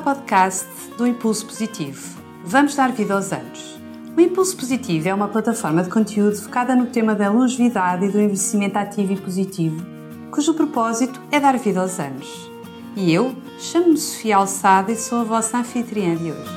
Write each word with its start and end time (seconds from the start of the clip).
ao 0.00 0.02
podcast 0.02 0.66
do 0.96 1.06
Impulso 1.06 1.44
Positivo. 1.44 2.18
Vamos 2.42 2.74
dar 2.74 2.90
vida 2.90 3.12
aos 3.12 3.32
anos. 3.32 3.78
O 4.16 4.20
Impulso 4.20 4.56
Positivo 4.56 5.08
é 5.08 5.14
uma 5.14 5.28
plataforma 5.28 5.82
de 5.82 5.90
conteúdo 5.90 6.36
focada 6.36 6.74
no 6.74 6.86
tema 6.86 7.14
da 7.14 7.30
longevidade 7.30 8.06
e 8.06 8.08
do 8.08 8.18
envelhecimento 8.18 8.78
ativo 8.78 9.12
e 9.12 9.20
positivo, 9.20 9.84
cujo 10.30 10.54
propósito 10.54 11.20
é 11.30 11.38
dar 11.38 11.58
vida 11.58 11.80
aos 11.80 12.00
anos. 12.00 12.50
E 12.96 13.12
eu 13.12 13.36
chamo-me 13.58 13.98
Sofia 13.98 14.36
Alçada 14.36 14.90
e 14.90 14.96
sou 14.96 15.20
a 15.20 15.24
vossa 15.24 15.58
anfitriã 15.58 16.16
de 16.16 16.32
hoje. 16.32 16.50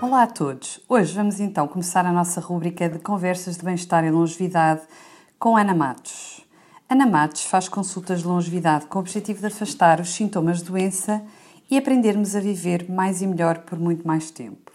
Olá 0.00 0.22
a 0.22 0.26
todos! 0.26 0.80
Hoje 0.88 1.14
vamos 1.14 1.38
então 1.38 1.68
começar 1.68 2.06
a 2.06 2.12
nossa 2.12 2.40
rúbrica 2.40 2.88
de 2.88 2.98
conversas 2.98 3.58
de 3.58 3.64
bem-estar 3.64 4.04
e 4.04 4.10
longevidade 4.10 4.80
com 5.38 5.54
Ana 5.54 5.74
Matos. 5.74 6.46
Ana 6.88 7.06
Matos 7.06 7.44
faz 7.44 7.68
consultas 7.68 8.20
de 8.20 8.26
longevidade 8.26 8.86
com 8.86 8.98
o 8.98 9.02
objetivo 9.02 9.40
de 9.40 9.46
afastar 9.46 10.00
os 10.00 10.14
sintomas 10.14 10.58
de 10.58 10.64
doença 10.64 11.22
e 11.70 11.76
aprendermos 11.76 12.34
a 12.34 12.40
viver 12.40 12.90
mais 12.90 13.22
e 13.22 13.26
melhor 13.26 13.58
por 13.58 13.78
muito 13.78 14.06
mais 14.06 14.30
tempo. 14.30 14.72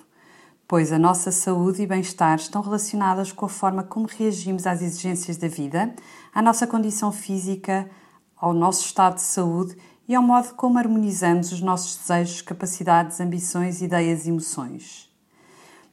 Pois 0.68 0.92
a 0.92 1.00
nossa 1.00 1.32
saúde 1.32 1.82
e 1.82 1.88
bem-estar 1.88 2.38
estão 2.38 2.62
relacionadas 2.62 3.32
com 3.32 3.46
a 3.46 3.50
forma 3.50 3.84
como 3.84 4.08
reagimos 4.08 4.68
às 4.68 4.82
exigências 4.82 5.38
da 5.38 5.48
vida, 5.48 5.94
à 6.34 6.42
nossa 6.42 6.68
condição 6.68 7.12
física, 7.12 7.90
ao 8.38 8.54
nosso 8.54 8.86
estado 8.86 9.16
de 9.16 9.22
saúde 9.22 9.76
e 10.08 10.16
ao 10.16 10.24
modo 10.24 10.54
como 10.54 10.78
harmonizamos 10.78 11.52
os 11.52 11.62
nossos 11.62 11.98
desejos, 11.98 12.42
capacidades, 12.42 13.20
ambições, 13.20 13.82
ideias 13.82 14.26
e 14.26 14.30
emoções. 14.30 15.10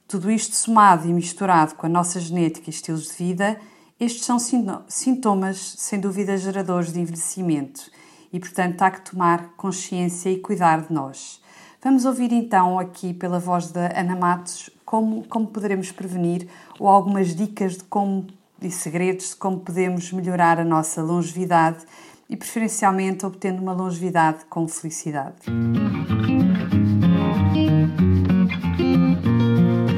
Tudo 0.07 0.31
isto 0.31 0.55
somado 0.55 1.09
e 1.09 1.13
misturado 1.13 1.75
com 1.75 1.87
a 1.87 1.91
nossa 1.91 2.21
genética 2.21 2.69
e 2.69 2.71
estilos 2.71 3.09
de 3.09 3.15
vida 3.15 3.59
estes 3.99 4.27
são 4.27 4.39
sintomas, 4.39 5.75
sem 5.79 5.99
dúvida, 5.99 6.37
geradores 6.37 6.93
de 6.93 7.01
envelhecimento 7.01 7.91
e, 8.37 8.39
portanto, 8.39 8.83
há 8.83 8.91
que 8.91 9.01
tomar 9.01 9.55
consciência 9.57 10.29
e 10.29 10.37
cuidar 10.37 10.83
de 10.83 10.93
nós. 10.93 11.41
Vamos 11.83 12.05
ouvir 12.05 12.30
então 12.33 12.79
aqui 12.79 13.15
pela 13.15 13.38
voz 13.38 13.71
da 13.71 13.99
Ana 13.99 14.15
Matos 14.15 14.69
como, 14.85 15.24
como 15.27 15.47
poderemos 15.47 15.91
prevenir 15.91 16.47
ou 16.79 16.87
algumas 16.87 17.35
dicas 17.35 17.79
de 17.79 17.85
como 17.85 18.27
e 18.60 18.71
segredos 18.71 19.30
de 19.30 19.37
como 19.37 19.60
podemos 19.60 20.13
melhorar 20.13 20.60
a 20.60 20.65
nossa 20.65 21.02
longevidade 21.02 21.87
e 22.29 22.37
preferencialmente 22.37 23.25
obtendo 23.25 23.63
uma 23.63 23.73
longevidade 23.73 24.45
com 24.51 24.69
felicidade. 24.69 25.37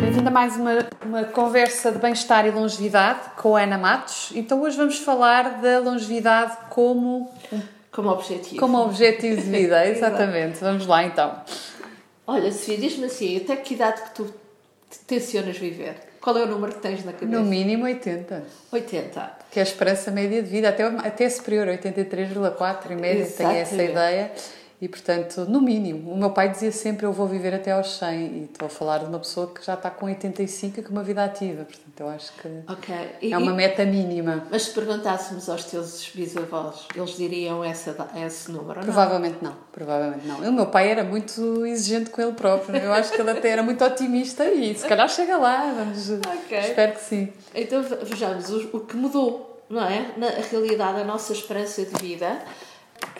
Bem-vinda 0.00 0.28
a 0.28 0.32
mais 0.32 0.56
uma, 0.56 0.70
uma 1.04 1.24
conversa 1.24 1.90
de 1.90 1.98
bem-estar 1.98 2.46
e 2.46 2.52
longevidade 2.52 3.30
com 3.36 3.56
a 3.56 3.62
Ana 3.62 3.78
Matos. 3.78 4.30
Então 4.36 4.62
hoje 4.62 4.76
vamos 4.76 4.98
falar 5.00 5.60
da 5.60 5.80
longevidade 5.80 6.56
como... 6.70 7.28
Como 7.90 8.10
objetivo. 8.10 8.60
Como 8.60 8.78
objetivo 8.78 9.40
de 9.40 9.50
vida, 9.50 9.86
exatamente. 9.88 10.58
vamos 10.60 10.86
lá 10.86 11.04
então. 11.04 11.42
Olha, 12.26 12.52
Sofia, 12.52 12.76
diz-me 12.76 13.06
assim, 13.06 13.36
até 13.38 13.56
que 13.56 13.74
idade 13.74 14.02
que 14.02 14.14
tu 14.14 14.34
tensionas 15.06 15.56
viver? 15.56 15.96
Qual 16.20 16.36
é 16.36 16.42
o 16.42 16.46
número 16.46 16.74
que 16.74 16.80
tens 16.80 17.04
na 17.04 17.12
cabeça? 17.12 17.40
No 17.40 17.44
mínimo 17.44 17.84
80. 17.84 18.44
80. 18.72 19.32
Que 19.50 19.60
é 19.60 19.62
a 19.62 19.64
esperança 19.64 20.10
média 20.10 20.42
de 20.42 20.48
vida, 20.48 20.68
até, 20.68 20.84
até 20.84 21.28
superior, 21.30 21.68
83,4 21.68 22.90
e 22.90 22.94
média, 22.96 23.26
tenho 23.26 23.50
essa 23.50 23.82
ideia. 23.82 24.32
E, 24.80 24.88
portanto, 24.88 25.44
no 25.48 25.60
mínimo, 25.60 26.12
o 26.12 26.16
meu 26.16 26.30
pai 26.30 26.50
dizia 26.50 26.70
sempre 26.70 27.04
eu 27.04 27.12
vou 27.12 27.26
viver 27.26 27.52
até 27.52 27.72
aos 27.72 27.98
100 27.98 28.20
e 28.20 28.44
estou 28.44 28.66
a 28.66 28.68
falar 28.68 28.98
de 28.98 29.06
uma 29.06 29.18
pessoa 29.18 29.52
que 29.52 29.64
já 29.64 29.74
está 29.74 29.90
com 29.90 30.06
85 30.06 30.78
e 30.78 30.82
com 30.84 30.92
uma 30.92 31.02
vida 31.02 31.24
ativa, 31.24 31.64
portanto, 31.64 31.98
eu 31.98 32.08
acho 32.08 32.32
que 32.34 32.48
okay. 32.72 33.10
e, 33.20 33.32
é 33.32 33.38
uma 33.38 33.52
meta 33.52 33.84
mínima. 33.84 34.46
Mas 34.48 34.62
se 34.62 34.70
perguntássemos 34.70 35.48
aos 35.48 35.64
teus 35.64 36.08
bisavós, 36.14 36.86
eles 36.94 37.16
diriam 37.16 37.64
essa, 37.64 37.96
esse 38.24 38.52
número, 38.52 38.80
Provavelmente 38.80 39.38
não? 39.42 39.50
não, 39.50 39.58
provavelmente 39.72 40.26
não. 40.28 40.48
O 40.48 40.52
meu 40.52 40.66
pai 40.66 40.92
era 40.92 41.02
muito 41.02 41.66
exigente 41.66 42.10
com 42.10 42.22
ele 42.22 42.32
próprio, 42.32 42.76
eu 42.76 42.92
acho 42.92 43.10
que 43.10 43.20
ele 43.20 43.32
até 43.32 43.48
era 43.48 43.64
muito 43.64 43.84
otimista 43.84 44.48
e 44.48 44.76
se 44.76 44.86
calhar 44.86 45.08
chega 45.08 45.36
lá, 45.38 45.74
vamos, 45.76 46.08
okay. 46.08 46.60
espero 46.60 46.92
que 46.92 47.00
sim. 47.00 47.32
Então, 47.52 47.82
vejamos, 47.82 48.48
o, 48.48 48.76
o 48.76 48.80
que 48.80 48.96
mudou, 48.96 49.64
não 49.68 49.82
é? 49.82 50.12
Na 50.16 50.28
realidade, 50.28 51.00
a 51.00 51.04
nossa 51.04 51.32
esperança 51.32 51.84
de 51.84 51.94
vida 52.00 52.40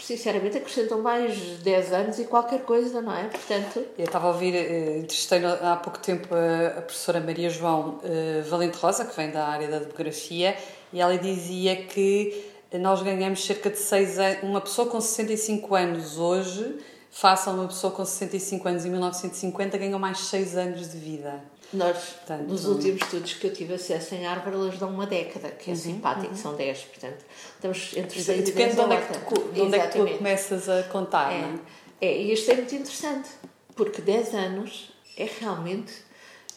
sinceramente 0.00 0.56
acrescentam 0.56 1.00
mais 1.00 1.36
10 1.62 1.92
anos 1.92 2.19
e 2.19 2.25
qualquer 2.25 2.62
coisa, 2.62 3.00
não 3.00 3.14
é? 3.14 3.25
Portanto... 3.25 3.84
Eu 3.98 4.04
estava 4.04 4.28
a 4.28 4.31
ouvir, 4.31 4.54
eh, 4.54 4.98
entrevistei 4.98 5.44
há 5.44 5.76
pouco 5.76 5.98
tempo 5.98 6.28
a, 6.34 6.81
professora 6.82 7.20
Maria 7.20 7.50
João 7.50 8.00
eh, 8.04 8.42
Valente 8.48 8.78
Rosa, 8.78 9.04
que 9.04 9.16
vem 9.16 9.31
da 9.31 9.47
área 9.47 9.69
da 9.69 9.78
demografia, 9.78 10.56
e 10.92 11.00
ela 11.00 11.16
dizia 11.16 11.76
que 11.76 12.44
nós 12.72 13.03
ganhamos 13.03 13.44
cerca 13.44 13.70
de 13.70 13.78
6 13.78 14.19
anos, 14.19 14.42
uma 14.42 14.60
pessoa 14.60 14.88
com 14.88 15.00
65 15.00 15.75
anos 15.75 16.19
hoje, 16.19 16.78
face 17.10 17.48
a 17.48 17.53
uma 17.53 17.66
pessoa 17.66 17.92
com 17.92 18.04
65 18.04 18.69
anos 18.69 18.84
em 18.84 18.91
1950, 18.91 19.78
ganhou 19.78 19.98
mais 19.98 20.19
6 20.19 20.56
anos 20.56 20.92
de 20.92 20.98
vida. 20.98 21.42
Nós, 21.72 21.98
portanto, 21.98 22.48
nos 22.48 22.64
últimos 22.64 23.02
estudos 23.02 23.34
que 23.34 23.46
eu 23.46 23.52
tive 23.52 23.74
acesso 23.74 24.14
em 24.14 24.24
Harvard, 24.24 24.56
elas 24.56 24.78
dão 24.78 24.88
uma 24.88 25.06
década, 25.06 25.50
que 25.50 25.70
é 25.70 25.74
uhum, 25.74 25.78
simpático, 25.78 26.28
uhum. 26.28 26.36
são 26.36 26.56
10, 26.56 26.80
portanto, 26.84 27.24
estamos 27.54 27.96
entre 27.96 28.22
6 28.22 28.28
e 28.28 28.42
10 28.42 28.44
Depende 28.44 28.74
de 28.74 28.80
onde, 28.80 28.94
é 28.94 29.00
que 29.00 29.18
tu, 29.18 29.52
de 29.52 29.60
onde 29.60 29.78
é 29.78 29.86
que 29.86 29.98
tu 29.98 30.16
começas 30.16 30.68
a 30.68 30.82
contar, 30.84 31.30
é, 31.30 31.42
não 31.42 31.48
é? 31.48 31.58
É, 32.00 32.16
e 32.16 32.32
isto 32.32 32.50
é 32.50 32.54
muito 32.54 32.74
interessante, 32.74 33.28
porque 33.76 34.00
10 34.00 34.34
anos 34.34 34.92
é 35.16 35.28
realmente 35.40 35.92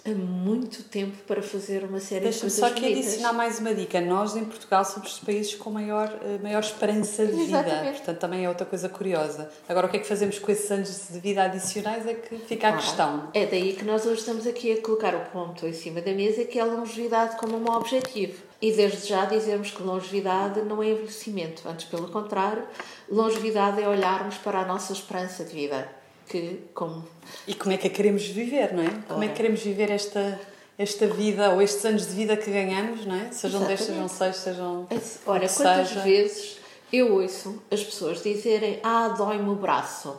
muito 0.09 0.83
tempo 0.83 1.15
para 1.27 1.43
fazer 1.43 1.83
uma 1.83 1.99
série 1.99 2.27
de 2.27 2.39
coisas 2.39 2.53
só 2.53 2.65
aqui 2.65 2.91
adicionar 2.91 3.33
mais 3.33 3.59
uma 3.59 3.73
dica. 3.73 4.01
Nós, 4.01 4.35
em 4.35 4.43
Portugal, 4.43 4.83
somos 4.83 5.13
os 5.13 5.19
países 5.19 5.53
com 5.53 5.69
maior, 5.69 6.11
eh, 6.23 6.39
maior 6.41 6.61
esperança 6.61 7.23
de 7.23 7.33
vida. 7.33 7.59
Exatamente. 7.59 7.97
Portanto, 7.97 8.17
também 8.17 8.43
é 8.43 8.49
outra 8.49 8.65
coisa 8.65 8.89
curiosa. 8.89 9.51
Agora, 9.69 9.85
o 9.85 9.89
que 9.89 9.97
é 9.97 9.99
que 9.99 10.07
fazemos 10.07 10.39
com 10.39 10.51
esses 10.51 10.71
anos 10.71 11.07
de 11.11 11.19
vida 11.19 11.43
adicionais 11.43 12.07
é 12.07 12.15
que 12.15 12.35
fica 12.39 12.69
a 12.69 12.73
questão. 12.73 13.29
É 13.33 13.45
daí 13.45 13.73
que 13.73 13.85
nós 13.85 14.03
hoje 14.05 14.21
estamos 14.21 14.47
aqui 14.47 14.71
a 14.73 14.81
colocar 14.81 15.13
o 15.13 15.21
ponto 15.31 15.67
em 15.67 15.73
cima 15.73 16.01
da 16.01 16.13
mesa, 16.13 16.45
que 16.45 16.57
é 16.57 16.63
a 16.63 16.65
longevidade 16.65 17.37
como 17.37 17.55
um 17.57 17.71
objetivo. 17.71 18.41
E 18.59 18.71
desde 18.71 19.07
já 19.07 19.25
dizemos 19.25 19.69
que 19.69 19.83
longevidade 19.83 20.61
não 20.61 20.81
é 20.81 20.89
envelhecimento. 20.89 21.67
Antes, 21.67 21.85
pelo 21.85 22.07
contrário, 22.09 22.63
longevidade 23.09 23.81
é 23.81 23.87
olharmos 23.87 24.37
para 24.37 24.61
a 24.61 24.65
nossa 24.65 24.93
esperança 24.93 25.43
de 25.43 25.53
vida 25.53 26.00
que 26.31 26.59
como 26.73 27.05
e 27.45 27.53
como 27.53 27.73
é 27.73 27.77
que 27.77 27.87
a 27.87 27.89
queremos 27.89 28.23
viver 28.25 28.73
não 28.73 28.83
é? 28.83 28.89
Como 29.07 29.23
é 29.23 29.27
que 29.27 29.35
queremos 29.35 29.59
viver 29.61 29.91
esta 29.91 30.39
esta 30.77 31.05
vida 31.07 31.51
ou 31.51 31.61
estes 31.61 31.83
anos 31.85 32.07
de 32.07 32.13
vida 32.13 32.37
que 32.37 32.49
ganhamos 32.49 33.05
não 33.05 33.15
é? 33.15 33.31
Sejam 33.31 33.63
10, 33.63 33.79
sejam 33.79 34.07
6, 34.07 34.35
sejam 34.35 34.87
olha 35.25 35.49
quantas 35.49 35.89
seja. 35.89 35.99
vezes 36.01 36.57
eu 36.91 37.13
ouço 37.13 37.61
as 37.69 37.83
pessoas 37.83 38.23
dizerem 38.23 38.79
ah 38.81 39.09
dói-me 39.09 39.49
o 39.49 39.55
braço. 39.55 40.15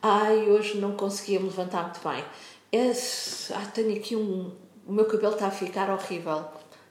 Ai 0.00 0.48
hoje 0.48 0.78
não 0.78 0.92
conseguia 0.92 1.40
me 1.40 1.46
levantar 1.46 1.82
muito 1.82 2.00
bem. 2.08 2.24
Esse, 2.70 3.52
ah, 3.52 3.66
tenho 3.74 3.96
aqui 3.96 4.14
um 4.14 4.52
o 4.86 4.92
meu 4.92 5.04
cabelo 5.04 5.34
está 5.34 5.48
a 5.48 5.50
ficar 5.50 5.90
horrível. 5.90 6.44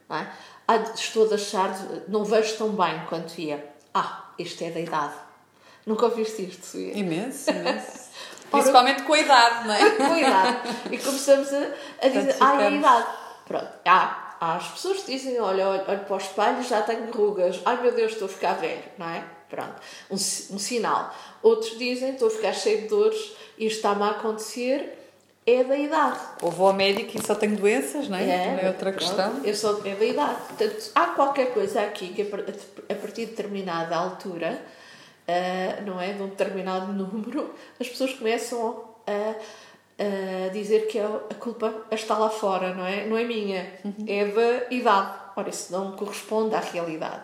Não 0.08 0.16
é? 0.16 0.32
ah, 0.68 0.76
estou 0.94 1.28
a 1.30 1.34
achar 1.34 1.74
não 2.06 2.24
vejo 2.24 2.56
tão 2.58 2.68
bem 2.70 3.00
quanto 3.08 3.40
ia. 3.40 3.64
Ah 3.94 4.26
isto 4.38 4.62
é 4.62 4.70
da 4.70 4.80
idade. 4.80 5.14
Nunca 5.86 6.04
ouviste 6.04 6.42
isto 6.42 6.66
Sofia? 6.66 6.96
imenso 6.98 7.50
imenso 7.50 8.08
Principalmente 8.50 9.02
com 9.02 9.12
a 9.12 9.18
idade, 9.18 9.66
não 9.66 9.74
é? 9.74 9.90
com 9.90 10.12
a 10.12 10.18
idade. 10.18 10.58
E 10.90 10.98
começamos 10.98 11.52
a, 11.52 11.68
a 12.02 12.08
dizer, 12.08 12.36
ai, 12.40 12.66
a 12.66 12.70
idade. 12.70 13.06
Pronto, 13.46 13.68
há, 13.84 14.36
há 14.40 14.56
as 14.56 14.68
pessoas 14.68 15.00
que 15.02 15.12
dizem, 15.12 15.40
olha, 15.40 15.68
olho, 15.68 15.84
olho 15.88 16.00
para 16.00 16.14
o 16.14 16.18
espelho, 16.18 16.62
já 16.62 16.82
tenho 16.82 17.10
rugas, 17.10 17.60
ai 17.64 17.80
meu 17.80 17.92
Deus, 17.92 18.12
estou 18.12 18.26
a 18.26 18.28
ficar 18.28 18.54
velho, 18.54 18.82
não 18.96 19.08
é? 19.08 19.24
Pronto, 19.48 19.74
um, 20.10 20.14
um 20.14 20.58
sinal. 20.58 21.14
Outros 21.42 21.78
dizem, 21.78 22.10
estou 22.10 22.28
a 22.28 22.30
ficar 22.30 22.52
cheio 22.52 22.82
de 22.82 22.88
dores, 22.88 23.18
isto 23.58 23.76
está-me 23.76 24.02
a 24.02 24.10
acontecer, 24.10 24.98
é 25.46 25.64
da 25.64 25.78
idade. 25.78 26.18
Ou 26.42 26.50
vou 26.50 26.66
ao 26.66 26.74
médico 26.74 27.16
e 27.16 27.26
só 27.26 27.34
tenho 27.34 27.56
doenças, 27.56 28.06
não 28.08 28.18
é? 28.18 28.28
é 28.28 28.44
Também 28.44 28.64
é 28.64 28.68
outra 28.68 28.92
pronto, 28.92 28.98
questão. 28.98 29.40
Eu 29.42 29.54
só, 29.54 29.80
é 29.82 29.94
da 29.94 30.04
idade. 30.04 30.36
Portanto, 30.48 30.90
há 30.94 31.06
qualquer 31.06 31.54
coisa 31.54 31.80
aqui 31.80 32.08
que 32.08 32.22
a 32.22 32.94
partir 32.94 33.24
de 33.24 33.30
determinada 33.30 33.96
altura 33.96 34.60
uh, 35.28 35.82
não 35.84 36.00
é, 36.00 36.12
de 36.12 36.22
um 36.22 36.28
determinado 36.28 36.92
número, 36.94 37.54
as 37.78 37.88
pessoas 37.88 38.14
começam 38.14 38.84
a, 39.06 39.34
a 40.46 40.48
dizer 40.48 40.86
que 40.86 40.98
a 40.98 41.34
culpa 41.38 41.86
está 41.92 42.16
lá 42.16 42.30
fora, 42.30 42.74
não 42.74 42.86
é? 42.86 43.06
Não 43.06 43.16
é 43.16 43.24
minha, 43.24 43.72
uhum. 43.84 44.04
é 44.06 44.24
da 44.24 44.74
idade. 44.74 45.28
Ora, 45.36 45.50
isso 45.50 45.70
não 45.70 45.92
corresponde 45.92 46.54
à 46.54 46.60
realidade. 46.60 47.22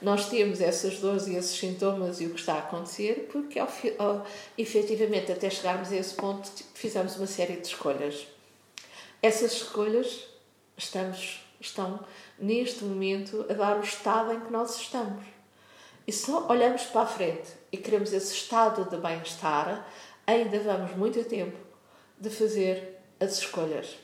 Nós 0.00 0.28
temos 0.28 0.60
essas 0.60 0.98
dores 1.00 1.26
e 1.26 1.36
esses 1.36 1.58
sintomas 1.58 2.20
e 2.20 2.26
o 2.26 2.30
que 2.30 2.40
está 2.40 2.54
a 2.54 2.58
acontecer 2.58 3.28
porque, 3.32 3.58
ao, 3.58 3.68
ao, 3.98 4.26
efetivamente, 4.56 5.32
até 5.32 5.48
chegarmos 5.48 5.90
a 5.90 5.96
esse 5.96 6.14
ponto, 6.14 6.48
fizemos 6.74 7.16
uma 7.16 7.26
série 7.26 7.56
de 7.56 7.66
escolhas. 7.66 8.26
Essas 9.22 9.52
escolhas 9.52 10.28
estamos, 10.76 11.40
estão, 11.58 11.98
neste 12.38 12.84
momento, 12.84 13.46
a 13.48 13.54
dar 13.54 13.78
o 13.78 13.82
estado 13.82 14.32
em 14.32 14.40
que 14.40 14.52
nós 14.52 14.78
estamos. 14.78 15.24
E 16.06 16.12
só 16.12 16.46
olhamos 16.48 16.84
para 16.84 17.02
a 17.02 17.06
frente 17.06 17.52
e 17.72 17.76
queremos 17.76 18.12
esse 18.12 18.32
estado 18.32 18.88
de 18.88 18.96
bem-estar, 18.96 19.90
ainda 20.26 20.60
vamos 20.60 20.96
muito 20.96 21.24
tempo 21.24 21.56
de 22.18 22.30
fazer 22.30 23.00
as 23.18 23.38
escolhas. 23.38 23.96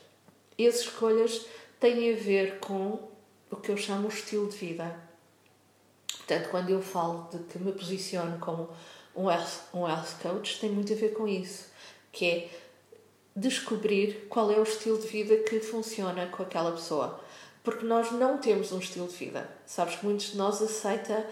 E 0.57 0.67
as 0.67 0.81
escolhas 0.81 1.45
têm 1.79 2.13
a 2.13 2.15
ver 2.15 2.59
com 2.59 2.99
o 3.49 3.55
que 3.55 3.71
eu 3.71 3.77
chamo 3.77 4.07
o 4.07 4.11
estilo 4.11 4.49
de 4.49 4.57
vida. 4.57 4.99
Portanto, 6.17 6.49
quando 6.49 6.69
eu 6.69 6.81
falo 6.81 7.29
de 7.31 7.39
que 7.39 7.57
me 7.59 7.71
posiciono 7.71 8.37
como 8.39 8.69
um 9.15 9.29
health, 9.29 9.61
um 9.73 9.87
health 9.87 10.15
coach, 10.21 10.59
tem 10.59 10.69
muito 10.69 10.91
a 10.93 10.95
ver 10.95 11.13
com 11.13 11.27
isso. 11.27 11.71
que 12.11 12.25
é 12.25 12.49
descobrir 13.35 14.27
qual 14.29 14.51
é 14.51 14.59
o 14.59 14.63
estilo 14.63 14.99
de 14.99 15.07
vida 15.07 15.37
que 15.37 15.59
funciona 15.59 16.27
com 16.27 16.43
aquela 16.43 16.71
pessoa. 16.71 17.19
Porque 17.63 17.85
nós 17.85 18.11
não 18.11 18.37
temos 18.37 18.71
um 18.71 18.79
estilo 18.79 19.07
de 19.07 19.15
vida. 19.15 19.49
Sabes 19.65 19.95
que 19.95 20.05
muitos 20.05 20.31
de 20.31 20.37
nós 20.37 20.61
aceita 20.61 21.25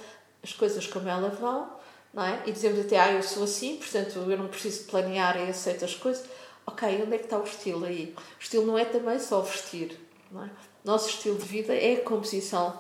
as 0.44 0.54
coisas 0.54 0.88
como 0.88 1.08
elas 1.08 1.38
vão, 1.38 1.70
não 2.14 2.24
é? 2.24 2.44
E 2.46 2.52
dizemos 2.52 2.80
até, 2.80 3.00
ah, 3.00 3.12
eu 3.12 3.24
sou 3.24 3.44
assim, 3.44 3.78
portanto 3.78 4.18
eu 4.18 4.38
não 4.38 4.48
preciso 4.48 4.86
planear 4.86 5.38
e 5.38 5.50
aceito 5.50 5.86
as 5.86 5.96
coisas. 5.96 6.26
Ok, 6.66 6.88
onde 7.02 7.16
é 7.16 7.18
que 7.18 7.26
está 7.26 7.38
o 7.38 7.44
estilo 7.44 7.86
aí? 7.86 8.14
O 8.18 8.42
estilo 8.42 8.66
não 8.66 8.78
é 8.78 8.86
também 8.86 9.20
só 9.20 9.42
vestir, 9.42 9.98
não 10.32 10.44
é? 10.44 10.50
Nosso 10.84 11.10
estilo 11.10 11.38
de 11.38 11.46
vida 11.46 11.74
é 11.74 11.96
a 11.96 12.02
composição 12.02 12.80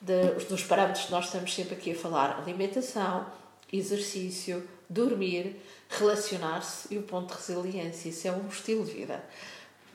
de, 0.00 0.44
dos 0.46 0.62
parâmetros 0.64 1.06
que 1.06 1.10
nós 1.10 1.26
estamos 1.26 1.54
sempre 1.54 1.74
aqui 1.74 1.92
a 1.92 1.94
falar: 1.94 2.38
alimentação, 2.38 3.26
exercício, 3.72 4.66
dormir, 4.88 5.56
relacionar-se 5.88 6.92
e 6.92 6.98
o 6.98 7.02
ponto 7.02 7.34
de 7.34 7.40
resiliência. 7.40 8.08
Isso 8.08 8.28
é 8.28 8.32
um 8.32 8.48
estilo 8.48 8.84
de 8.84 8.92
vida. 8.92 9.22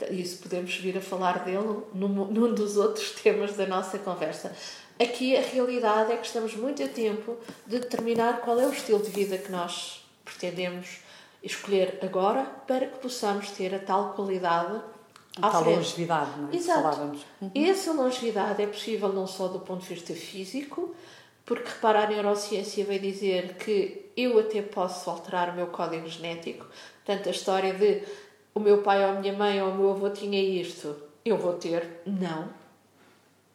Isso 0.10 0.39
podemos 0.39 0.75
vir 0.75 0.98
a 0.98 1.01
falar 1.01 1.45
dele 1.45 1.83
num, 1.94 2.07
num 2.25 2.54
dos 2.54 2.77
outros 2.77 3.12
temas 3.21 3.56
da 3.56 3.65
nossa 3.65 3.98
conversa. 4.00 4.56
Aqui 4.99 5.35
a 5.35 5.41
realidade 5.41 6.11
é 6.11 6.17
que 6.17 6.25
estamos 6.25 6.55
muito 6.55 6.83
a 6.83 6.87
tempo 6.87 7.37
de 7.65 7.79
determinar 7.79 8.41
qual 8.41 8.59
é 8.59 8.67
o 8.67 8.71
estilo 8.71 9.01
de 9.01 9.09
vida 9.09 9.37
que 9.37 9.51
nós 9.51 10.05
pretendemos 10.23 10.99
escolher 11.41 11.99
agora 12.01 12.43
para 12.67 12.87
que 12.87 12.99
possamos 12.99 13.49
ter 13.51 13.73
a 13.75 13.79
tal 13.79 14.13
qualidade 14.13 14.81
a 15.41 15.49
tal 15.49 15.63
frente. 15.63 15.75
longevidade, 15.77 16.39
não 16.39 16.49
é? 16.49 16.55
Exato. 16.55 16.81
Falávamos. 16.81 17.25
Uhum. 17.41 17.51
Essa 17.55 17.91
longevidade 17.91 18.61
é 18.61 18.67
possível 18.67 19.11
não 19.11 19.25
só 19.25 19.47
do 19.47 19.59
ponto 19.59 19.81
de 19.81 19.93
vista 19.93 20.13
físico, 20.13 20.95
porque 21.45 21.69
repara, 21.69 22.03
a 22.03 22.07
neurociência 22.07 22.85
vai 22.85 22.99
dizer 22.99 23.55
que 23.55 24.11
eu 24.15 24.39
até 24.39 24.61
posso 24.61 25.09
alterar 25.09 25.49
o 25.49 25.53
meu 25.53 25.67
código 25.67 26.07
genético. 26.07 26.65
Portanto, 27.03 27.27
a 27.27 27.31
história 27.31 27.73
de 27.73 28.03
o 28.53 28.59
meu 28.59 28.83
pai 28.83 29.03
ou 29.03 29.17
a 29.17 29.19
minha 29.19 29.33
mãe 29.33 29.61
ou 29.61 29.71
o 29.71 29.75
meu 29.75 29.91
avô 29.91 30.09
tinha 30.11 30.39
isto, 30.39 30.95
eu 31.25 31.37
vou 31.37 31.53
ter. 31.53 32.01
Não. 32.05 32.47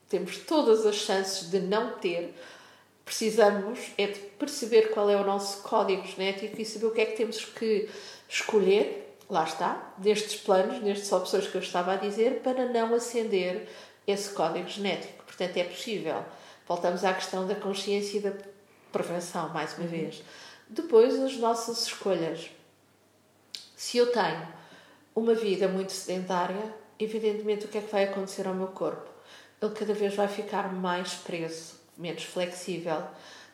Temos 0.08 0.38
todas 0.38 0.86
as 0.86 0.96
chances 0.96 1.50
de 1.50 1.60
não 1.60 1.98
ter. 1.98 2.34
Precisamos 3.04 3.78
é 3.96 4.06
de 4.06 4.18
perceber 4.18 4.90
qual 4.90 5.08
é 5.10 5.16
o 5.16 5.24
nosso 5.24 5.62
código 5.62 6.06
genético 6.06 6.60
e 6.60 6.64
saber 6.64 6.86
o 6.86 6.90
que 6.90 7.00
é 7.00 7.06
que 7.06 7.16
temos 7.16 7.44
que 7.44 7.88
escolher, 8.28 9.16
lá 9.28 9.44
está, 9.44 9.94
destes 9.98 10.36
planos, 10.40 10.82
nestas 10.82 11.10
opções 11.12 11.46
que 11.46 11.54
eu 11.54 11.60
estava 11.60 11.92
a 11.92 11.96
dizer, 11.96 12.40
para 12.40 12.66
não 12.66 12.94
acender 12.94 13.68
esse 14.06 14.30
código 14.30 14.68
genético. 14.68 15.24
Portanto, 15.24 15.56
é 15.56 15.64
possível. 15.64 16.24
Voltamos 16.66 17.04
à 17.04 17.14
questão 17.14 17.46
da 17.46 17.54
consciência 17.54 18.18
e 18.18 18.20
da 18.20 18.32
prevenção, 18.92 19.48
mais 19.50 19.74
uma 19.74 19.84
uhum. 19.84 19.90
vez. 19.90 20.22
Depois, 20.68 21.18
as 21.18 21.36
nossas 21.36 21.86
escolhas. 21.86 22.50
Se 23.76 23.96
eu 23.96 24.12
tenho 24.12 24.48
uma 25.14 25.34
vida 25.34 25.68
muito 25.68 25.92
sedentária, 25.92 26.74
evidentemente 26.98 27.64
o 27.64 27.68
que 27.68 27.78
é 27.78 27.80
que 27.80 27.90
vai 27.90 28.04
acontecer 28.04 28.46
ao 28.46 28.54
meu 28.54 28.68
corpo? 28.68 29.17
Ele 29.60 29.74
cada 29.74 29.94
vez 29.94 30.14
vai 30.14 30.28
ficar 30.28 30.72
mais 30.72 31.14
preso, 31.14 31.74
menos 31.96 32.24
flexível, 32.24 33.02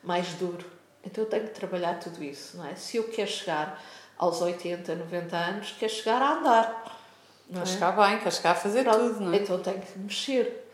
mais 0.02 0.28
duro. 0.34 0.66
Então 1.02 1.24
eu 1.24 1.30
tenho 1.30 1.44
que 1.44 1.54
trabalhar 1.54 1.98
tudo 1.98 2.22
isso, 2.22 2.56
não 2.56 2.66
é? 2.66 2.74
Se 2.74 2.96
eu 2.96 3.04
quero 3.04 3.30
chegar 3.30 3.82
aos 4.18 4.40
80, 4.40 4.94
90 4.94 5.36
anos, 5.36 5.74
quero 5.78 5.92
chegar 5.92 6.22
a 6.22 6.32
andar. 6.34 7.00
Não 7.48 7.62
quer 7.62 7.68
é? 7.68 7.72
chegar 7.72 7.92
bem, 7.92 8.18
quer 8.20 8.32
chegar 8.32 8.50
a 8.52 8.54
fazer 8.54 8.84
Pronto, 8.84 8.98
tudo, 8.98 9.20
não 9.20 9.32
é? 9.32 9.36
Então 9.36 9.58
tenho 9.60 9.80
que 9.80 9.98
mexer 9.98 10.64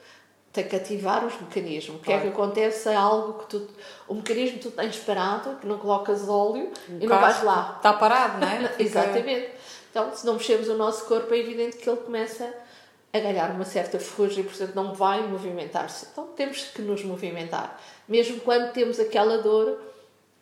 tem 0.52 0.66
que 0.66 0.74
ativar 0.74 1.24
os 1.24 1.40
mecanismos. 1.40 2.00
O 2.00 2.02
que 2.02 2.12
é 2.12 2.20
que 2.20 2.28
acontece 2.28 2.88
é 2.88 2.96
algo 2.96 3.40
que 3.40 3.46
tu. 3.46 3.68
O 4.08 4.14
mecanismo 4.14 4.58
que 4.58 4.64
tu 4.64 4.70
tens 4.72 4.96
parado, 4.96 5.56
que 5.60 5.66
não 5.66 5.78
colocas 5.78 6.28
óleo 6.28 6.72
um 6.88 6.98
e 6.98 7.06
não 7.06 7.20
vais 7.20 7.42
lá. 7.42 7.74
Está 7.76 7.92
parado, 7.92 8.38
não 8.38 8.48
é? 8.48 8.74
Exatamente. 8.78 9.50
Então, 9.90 10.14
se 10.14 10.26
não 10.26 10.34
mexermos 10.34 10.68
o 10.68 10.76
nosso 10.76 11.04
corpo, 11.04 11.32
é 11.34 11.38
evidente 11.38 11.76
que 11.76 11.88
ele 11.88 11.98
começa 11.98 12.52
a 13.12 13.18
ganhar 13.18 13.50
uma 13.50 13.64
certa 13.64 13.98
ferrugem 13.98 14.44
e, 14.44 14.46
portanto, 14.46 14.74
não 14.74 14.94
vai 14.94 15.26
movimentar-se. 15.26 16.06
Então, 16.12 16.28
temos 16.28 16.64
que 16.64 16.82
nos 16.82 17.04
movimentar. 17.04 17.80
Mesmo 18.08 18.40
quando 18.40 18.72
temos 18.72 19.00
aquela 19.00 19.38
dor, 19.38 19.80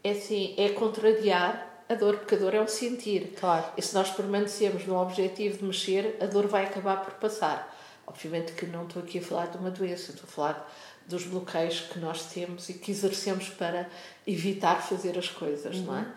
é 0.04 0.10
assim, 0.10 0.54
é 0.56 0.68
contrariar 0.70 1.66
a 1.88 1.94
dor, 1.94 2.18
porque 2.18 2.34
a 2.34 2.38
dor 2.38 2.54
é 2.54 2.60
o 2.60 2.68
sentir. 2.68 3.34
Claro. 3.38 3.64
E 3.76 3.82
se 3.82 3.94
nós 3.94 4.10
permanecermos 4.10 4.86
no 4.86 5.00
objetivo 5.00 5.58
de 5.58 5.64
mexer, 5.64 6.18
a 6.20 6.26
dor 6.26 6.46
vai 6.46 6.64
acabar 6.64 7.02
por 7.02 7.14
passar. 7.14 7.74
Obviamente 8.06 8.52
que 8.52 8.66
não 8.66 8.84
estou 8.84 9.02
aqui 9.02 9.18
a 9.18 9.22
falar 9.22 9.46
de 9.46 9.58
uma 9.58 9.70
doença, 9.70 10.12
estou 10.12 10.24
a 10.24 10.32
falar 10.32 10.74
dos 11.06 11.24
bloqueios 11.24 11.80
que 11.80 11.98
nós 11.98 12.24
temos 12.26 12.68
e 12.68 12.74
que 12.74 12.90
exercemos 12.90 13.48
para 13.48 13.88
evitar 14.26 14.82
fazer 14.86 15.18
as 15.18 15.28
coisas, 15.28 15.76
uhum. 15.76 15.84
não 15.84 15.96
é? 15.96 16.00
Uhum. 16.00 16.12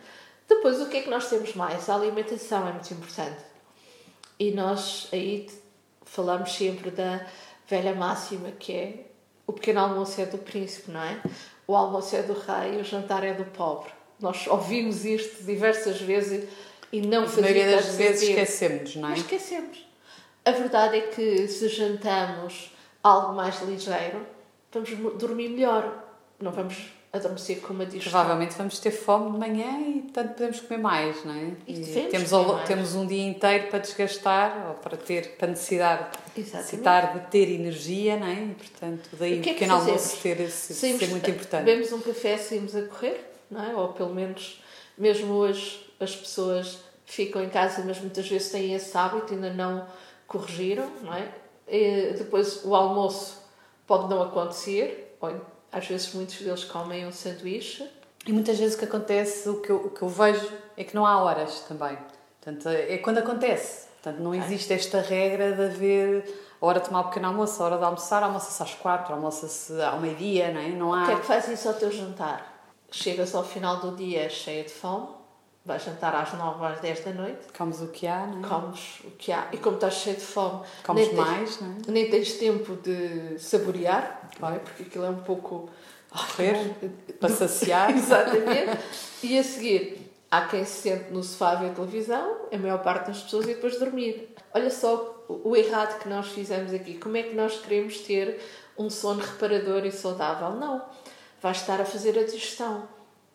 Depois, 0.50 0.81
o 0.81 0.89
que 0.89 0.98
é 0.98 1.01
que 1.01 1.09
nós 1.09 1.30
temos 1.30 1.56
mais? 1.56 1.89
A 1.89 1.95
alimentação 1.95 2.68
é 2.68 2.74
muito 2.74 2.94
importante. 2.94 3.42
E 4.38 4.51
nós 4.51 5.07
aí 5.13 5.50
falamos 6.12 6.52
sempre 6.54 6.92
da 6.92 7.25
velha 7.68 7.96
máxima 7.96 8.52
que 8.52 8.74
é 8.74 9.06
o 9.48 9.54
pequeno 9.54 9.80
almoço 9.80 10.19
é 10.19 10.25
do 10.25 10.38
príncipe, 10.38 10.92
não 10.92 11.02
é? 11.02 11.22
O 11.66 11.75
almoço 11.75 12.16
é 12.16 12.22
do 12.22 12.34
rei 12.34 12.75
e 12.78 12.81
o 12.81 12.84
jantar 12.84 13.24
é 13.24 13.34
do 13.34 13.46
pobre. 13.46 13.92
Nós 14.19 14.46
ouvimos 14.48 15.04
isto 15.06 15.44
diversas 15.44 16.02
vezes 16.02 16.48
e 16.92 17.02
não 17.02 17.22
fazemos. 17.22 17.38
A 17.38 17.42
maioria 17.42 17.75
das 17.75 17.96
vezes 17.96 18.30
esquecemos, 18.30 18.96
não 18.98 19.10
é? 19.10 19.13
esquecemos. 19.13 19.88
A 20.44 20.52
verdade 20.52 20.98
é 20.98 21.02
que 21.02 21.48
se 21.48 21.69
jantamos 21.69 22.72
algo 23.02 23.34
mais 23.34 23.62
ligeiro, 23.62 24.25
vamos 24.72 24.90
dormir 25.18 25.50
melhor. 25.50 26.04
Não 26.40 26.52
vamos 26.52 26.92
adormecer 27.13 27.60
com 27.60 27.74
uma 27.74 27.86
digestão. 27.86 28.12
Provavelmente 28.12 28.56
vamos 28.58 28.80
ter 28.80 28.92
fome 28.92 29.31
de 29.31 29.38
manhã 29.38 29.80
e, 29.81 30.02
portanto, 30.02 30.34
podemos 30.34 30.60
comer 30.62 30.80
mais, 30.80 31.25
não 31.25 31.34
é? 31.34 31.52
E, 31.68 31.81
e 31.81 32.08
temos, 32.10 32.31
mais. 32.31 32.68
temos 32.68 32.96
um 32.96 33.06
dia 33.06 33.28
inteiro 33.28 33.68
para 33.68 33.80
desgastar 33.80 34.69
ou 34.69 34.75
para 34.75 34.96
ter, 34.96 35.36
para 35.36 35.50
necessitar, 35.50 36.12
necessitar 36.36 37.13
de 37.13 37.28
ter 37.28 37.50
energia, 37.50 38.18
não 38.18 38.28
é? 38.28 38.36
E, 38.36 38.56
portanto, 38.56 39.10
daí 39.19 39.40
o, 39.40 39.42
que 39.42 39.50
é 39.50 39.54
pequeno 39.54 39.74
almoço 39.74 40.18
ter 40.22 40.40
esse, 40.40 40.74
ser 40.74 41.08
muito 41.10 41.30
importante. 41.30 41.66
Bebemos 41.66 41.92
um 41.92 42.00
café, 42.00 42.38
saímos 42.38 42.75
a 42.75 42.84
correr, 42.84 43.34
não 43.50 43.63
é? 43.63 43.75
Ou 43.75 43.90
pelo 43.90 44.13
menos, 44.16 44.63
mesmo 44.98 45.34
hoje, 45.34 45.86
as 46.00 46.16
pessoas 46.16 46.80
ficam 47.06 47.44
em 47.44 47.50
casa, 47.50 47.84
mas 47.86 48.00
muitas 48.00 48.25
vezes 48.25 48.50
têm 48.50 48.74
esse 48.74 48.98
hábito, 48.98 49.34
ainda 49.34 49.54
não 49.54 49.86
corrigiram, 50.28 50.90
não 51.02 51.13
é? 51.13 51.28
E 51.68 52.13
depois 52.18 52.63
o 52.63 52.74
almoço 52.74 53.42
pode 53.86 54.10
não 54.10 54.22
acontecer, 54.22 55.18
ou 55.19 55.30
às 55.72 55.88
vezes 55.88 56.14
muitos 56.14 56.38
deles 56.38 56.64
comem 56.64 57.06
um 57.06 57.12
sanduíche. 57.12 57.88
E 58.26 58.32
muitas 58.32 58.60
vezes 58.60 58.76
o 58.76 58.80
que 58.80 58.86
acontece, 58.86 59.50
o 59.50 59.62
que 59.62 59.70
eu, 59.70 59.78
o 59.78 59.90
que 59.90 60.01
eu 60.01 60.10
vejo, 60.10 60.48
é 60.78 60.84
que 60.84 60.94
não 60.94 61.06
há 61.06 61.22
horas 61.22 61.62
também. 61.62 61.98
Portanto, 62.40 62.70
é 62.70 62.98
quando 62.98 63.18
acontece. 63.18 63.88
Portanto, 64.01 64.22
não 64.22 64.34
existe 64.34 64.74
esta 64.74 65.00
regra 65.00 65.51
de 65.54 65.63
haver 65.63 66.42
hora 66.60 66.80
de 66.80 66.88
tomar 66.88 67.01
um 67.01 67.04
pequeno 67.06 67.28
almoço, 67.28 67.62
a 67.62 67.66
hora 67.66 67.78
de 67.78 67.84
almoçar, 67.84 68.24
almoça-se 68.24 68.62
às 68.62 68.74
quatro, 68.75 69.13
almoça-se 69.13 69.82
ao 69.82 70.00
meio-dia, 70.00 70.51
não 70.51 70.62
é? 70.62 70.70
Não 70.70 70.94
há... 70.94 71.04
O 71.04 71.06
que 71.06 71.12
é 71.12 71.16
que 71.18 71.25
faz 71.25 71.48
isso 71.48 71.68
ao 71.68 71.74
teu 71.74 71.92
jantar? 71.92 72.70
Chegas 72.92 73.34
ao 73.34 73.44
final 73.44 73.78
do 73.78 73.96
dia 73.96 74.30
cheia 74.30 74.63
de 74.63 74.72
fome, 74.72 75.08
vais 75.63 75.84
jantar 75.84 76.15
às 76.15 76.34
9 76.34 76.65
às 76.65 76.80
10 76.80 77.03
da 77.06 77.12
noite. 77.12 77.39
Comes 77.56 77.82
o 77.82 77.88
que 77.88 78.08
há, 78.08 78.25
não 78.25 78.39
é? 78.39 78.48
Comes 78.48 79.00
o 79.03 79.12
que 79.12 79.32
há. 79.32 79.48
E 79.51 79.58
como 79.58 79.75
estás 79.75 79.96
cheio 79.96 80.15
de 80.15 80.24
fome, 80.24 80.63
comes 80.84 81.08
nem 81.08 81.15
mais, 81.15 81.58
tens, 81.58 81.62
não 81.62 81.70
é? 81.70 81.91
Nem 81.91 82.10
tens 82.10 82.34
tempo 82.34 82.75
de 82.77 83.38
saborear, 83.39 84.30
claro. 84.38 84.56
não 84.56 84.62
é? 84.62 84.63
Porque 84.63 84.84
aquilo 84.84 85.06
é 85.06 85.10
um 85.10 85.22
pouco. 85.22 85.70
Correr, 86.10 86.75
para 87.22 87.30
saciar. 87.30 87.91
Exatamente. 87.96 88.77
E 89.24 89.39
a 89.39 89.44
seguir, 89.44 90.12
há 90.30 90.41
quem 90.41 90.65
se 90.65 90.82
sente 90.82 91.12
no 91.12 91.24
sofá 91.24 91.51
a 91.51 91.56
ver 91.56 91.74
televisão, 91.74 92.48
a 92.51 92.58
maior 92.58 92.80
parte 92.80 93.08
das 93.08 93.22
pessoas, 93.22 93.46
e 93.46 93.53
depois 93.53 93.80
dormir. 93.80 94.36
Olha 94.53 94.70
só 94.70 95.25
o 95.30 95.56
errado 95.56 96.00
que 96.00 96.10
nós 96.10 96.27
fizemos 96.27 96.74
aqui. 96.74 96.98
Como 96.98 97.15
é 97.15 97.24
que 97.24 97.34
nós 97.34 97.62
queremos 97.62 98.00
ter 98.00 98.41
um 98.77 98.89
sono 98.89 99.22
reparador 99.22 99.86
e 99.86 99.91
saudável? 99.91 100.51
Não. 100.51 100.82
Vais 101.41 101.58
estar 101.58 101.80
a 101.80 101.86
fazer 101.86 102.20
a 102.20 102.24
digestão 102.24 102.88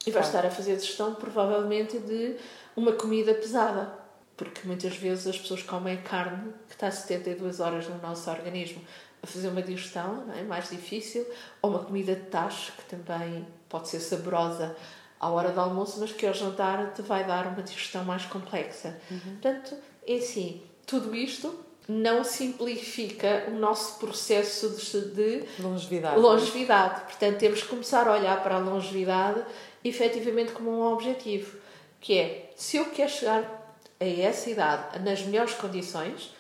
e 0.06 0.10
vai 0.10 0.22
estar 0.22 0.46
a 0.46 0.50
fazer 0.50 0.78
gestão, 0.78 1.14
provavelmente, 1.14 1.98
de 1.98 2.36
uma 2.76 2.92
comida 2.92 3.34
pesada. 3.34 3.92
Porque 4.36 4.60
muitas 4.64 4.94
vezes 4.96 5.26
as 5.26 5.38
pessoas 5.38 5.62
comem 5.62 5.96
carne 6.02 6.52
que 6.68 6.75
está 6.75 6.90
72 6.90 7.58
horas 7.58 7.88
no 7.88 7.98
nosso 7.98 8.30
organismo 8.30 8.82
a 9.22 9.26
fazer 9.26 9.48
uma 9.48 9.62
digestão, 9.62 10.25
é? 10.36 10.42
mais 10.42 10.68
difícil, 10.68 11.26
ou 11.60 11.70
uma 11.70 11.80
comida 11.80 12.14
de 12.14 12.26
tacho, 12.26 12.72
que 12.72 12.84
também 12.84 13.46
pode 13.68 13.88
ser 13.88 13.98
saborosa 13.98 14.76
à 15.18 15.30
hora 15.30 15.50
do 15.50 15.60
almoço, 15.60 15.98
mas 15.98 16.12
que 16.12 16.26
ao 16.26 16.34
jantar 16.34 16.92
te 16.92 17.02
vai 17.02 17.25
dar 17.25 17.46
uma 17.46 17.62
digestão 17.62 18.04
mais 18.04 18.25
complexa. 18.26 18.98
Uhum. 19.10 19.38
Portanto, 19.40 19.75
é 20.06 20.16
assim, 20.16 20.62
tudo 20.86 21.14
isto 21.14 21.66
não 21.88 22.25
simplifica 22.25 23.44
o 23.48 23.52
nosso 23.52 23.98
processo 23.98 24.70
de, 24.70 25.40
de 25.40 25.62
longevidade. 25.62 26.18
longevidade. 26.18 27.00
Portanto, 27.02 27.38
temos 27.38 27.62
que 27.62 27.68
começar 27.68 28.08
a 28.08 28.12
olhar 28.12 28.42
para 28.42 28.56
a 28.56 28.58
longevidade 28.58 29.42
efetivamente 29.88 30.52
como 30.52 30.71
um 30.71 30.93
objetivo, 30.93 31.59
que 32.00 32.19
é, 32.19 32.50
se 32.57 32.76
eu 32.76 32.87
quero 32.87 33.11
chegar 33.11 33.76
a 33.99 34.05
essa 34.05 34.50
idade 34.50 34.99
nas 35.00 35.23
melhores 35.23 35.55
condições, 35.55 36.35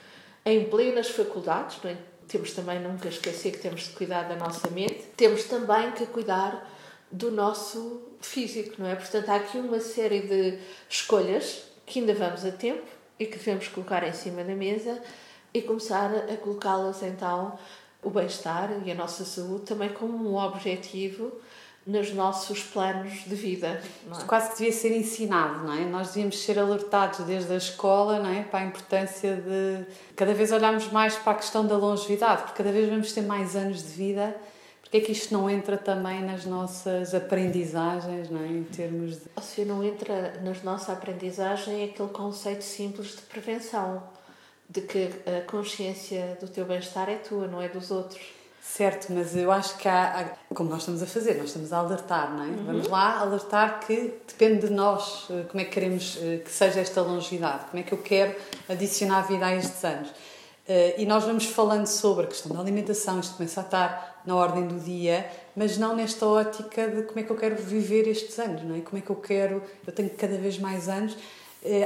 em 0.44 0.64
plenas 0.64 1.08
faculdades, 1.08 1.78
é? 1.84 1.96
temos 2.28 2.52
também 2.52 2.80
nunca 2.80 3.08
esquecer 3.08 3.52
que 3.52 3.58
temos 3.58 3.84
de 3.84 3.90
cuidar 3.90 4.24
da 4.24 4.36
nossa 4.36 4.70
mente, 4.70 5.02
temos 5.16 5.44
também 5.44 5.92
que 5.92 6.06
cuidar 6.06 6.70
do 7.10 7.30
nosso 7.30 8.02
físico, 8.20 8.74
não 8.78 8.88
é? 8.88 8.96
Portanto, 8.96 9.28
há 9.28 9.36
aqui 9.36 9.58
uma 9.58 9.80
série 9.80 10.20
de 10.20 10.58
escolhas 10.88 11.62
que 11.84 12.00
ainda 12.00 12.14
vamos 12.14 12.44
a 12.44 12.50
tempo 12.50 12.86
e 13.18 13.26
que 13.26 13.38
devemos 13.38 13.68
colocar 13.68 14.06
em 14.06 14.12
cima 14.12 14.42
da 14.42 14.54
mesa 14.54 15.00
e 15.54 15.62
começar 15.62 16.12
a 16.14 16.36
colocá-las 16.36 17.02
então 17.02 17.58
o 18.02 18.10
bem-estar 18.10 18.70
e 18.84 18.90
a 18.90 18.94
nossa 18.94 19.24
saúde 19.24 19.64
também 19.64 19.88
como 19.90 20.30
um 20.30 20.36
objetivo 20.36 21.32
nos 21.86 22.12
nossos 22.12 22.64
planos 22.64 23.12
de 23.24 23.34
vida. 23.36 23.80
É? 24.10 24.24
Quase 24.24 24.50
que 24.50 24.58
devia 24.58 24.72
ser 24.72 24.96
ensinado, 24.96 25.64
não 25.64 25.72
é? 25.72 25.84
Nós 25.84 26.08
devíamos 26.08 26.42
ser 26.42 26.58
alertados 26.58 27.20
desde 27.20 27.52
a 27.52 27.56
escola 27.56 28.18
não 28.18 28.28
é? 28.28 28.42
para 28.42 28.60
a 28.60 28.64
importância 28.64 29.36
de 29.36 29.86
cada 30.16 30.34
vez 30.34 30.50
olharmos 30.50 30.90
mais 30.90 31.14
para 31.14 31.32
a 31.32 31.36
questão 31.36 31.64
da 31.64 31.76
longevidade, 31.76 32.42
porque 32.42 32.56
cada 32.56 32.72
vez 32.72 32.88
vamos 32.88 33.12
ter 33.12 33.22
mais 33.22 33.54
anos 33.54 33.82
de 33.82 33.88
vida. 33.90 34.36
Porque 34.82 34.98
é 34.98 35.00
que 35.00 35.10
isto 35.10 35.34
não 35.34 35.50
entra 35.50 35.76
também 35.76 36.22
nas 36.22 36.44
nossas 36.44 37.12
aprendizagens, 37.12 38.30
não 38.30 38.40
é? 38.40 38.46
em 38.46 38.62
termos 38.62 39.16
de... 39.16 39.22
Ou 39.34 39.42
seja, 39.42 39.68
não 39.68 39.82
entra 39.82 40.40
na 40.40 40.52
nossa 40.62 40.92
aprendizagem 40.92 41.84
aquele 41.84 42.08
conceito 42.10 42.62
simples 42.62 43.16
de 43.16 43.22
prevenção, 43.22 44.00
de 44.70 44.82
que 44.82 45.10
a 45.26 45.44
consciência 45.50 46.38
do 46.40 46.46
teu 46.46 46.64
bem-estar 46.64 47.08
é 47.08 47.16
tua, 47.16 47.48
não 47.48 47.60
é 47.60 47.68
dos 47.68 47.90
outros. 47.90 48.35
Certo, 48.74 49.10
mas 49.10 49.34
eu 49.34 49.50
acho 49.50 49.78
que 49.78 49.88
há, 49.88 50.36
como 50.52 50.68
nós 50.68 50.80
estamos 50.80 51.02
a 51.02 51.06
fazer, 51.06 51.34
nós 51.36 51.46
estamos 51.46 51.72
a 51.72 51.78
alertar, 51.78 52.34
não 52.34 52.42
é? 52.44 52.48
Uhum. 52.48 52.64
Vamos 52.66 52.88
lá 52.88 53.20
alertar 53.20 53.80
que 53.80 54.12
depende 54.26 54.66
de 54.66 54.72
nós 54.72 55.28
eh, 55.30 55.44
como 55.48 55.60
é 55.60 55.64
que 55.64 55.70
queremos 55.70 56.18
eh, 56.20 56.38
que 56.44 56.50
seja 56.50 56.80
esta 56.80 57.00
longevidade, 57.00 57.66
como 57.70 57.80
é 57.80 57.82
que 57.82 57.92
eu 57.92 57.98
quero 57.98 58.34
adicionar 58.68 59.22
vida 59.22 59.46
a 59.46 59.54
estes 59.54 59.82
anos. 59.82 60.10
Eh, 60.68 60.96
e 60.98 61.06
nós 61.06 61.24
vamos 61.24 61.46
falando 61.46 61.86
sobre 61.86 62.24
a 62.24 62.26
questão 62.26 62.52
da 62.52 62.60
alimentação, 62.60 63.20
isto 63.20 63.36
começa 63.36 63.60
a 63.60 63.64
estar 63.64 64.22
na 64.26 64.34
ordem 64.34 64.66
do 64.66 64.78
dia, 64.78 65.26
mas 65.54 65.78
não 65.78 65.96
nesta 65.96 66.26
ótica 66.26 66.88
de 66.88 67.02
como 67.04 67.20
é 67.20 67.22
que 67.22 67.30
eu 67.30 67.36
quero 67.36 67.56
viver 67.56 68.06
estes 68.08 68.38
anos, 68.38 68.62
não 68.62 68.76
é? 68.76 68.80
Como 68.80 68.98
é 68.98 69.00
que 69.00 69.10
eu 69.10 69.16
quero, 69.16 69.62
eu 69.86 69.92
tenho 69.92 70.10
cada 70.10 70.36
vez 70.36 70.58
mais 70.58 70.88
anos. 70.88 71.16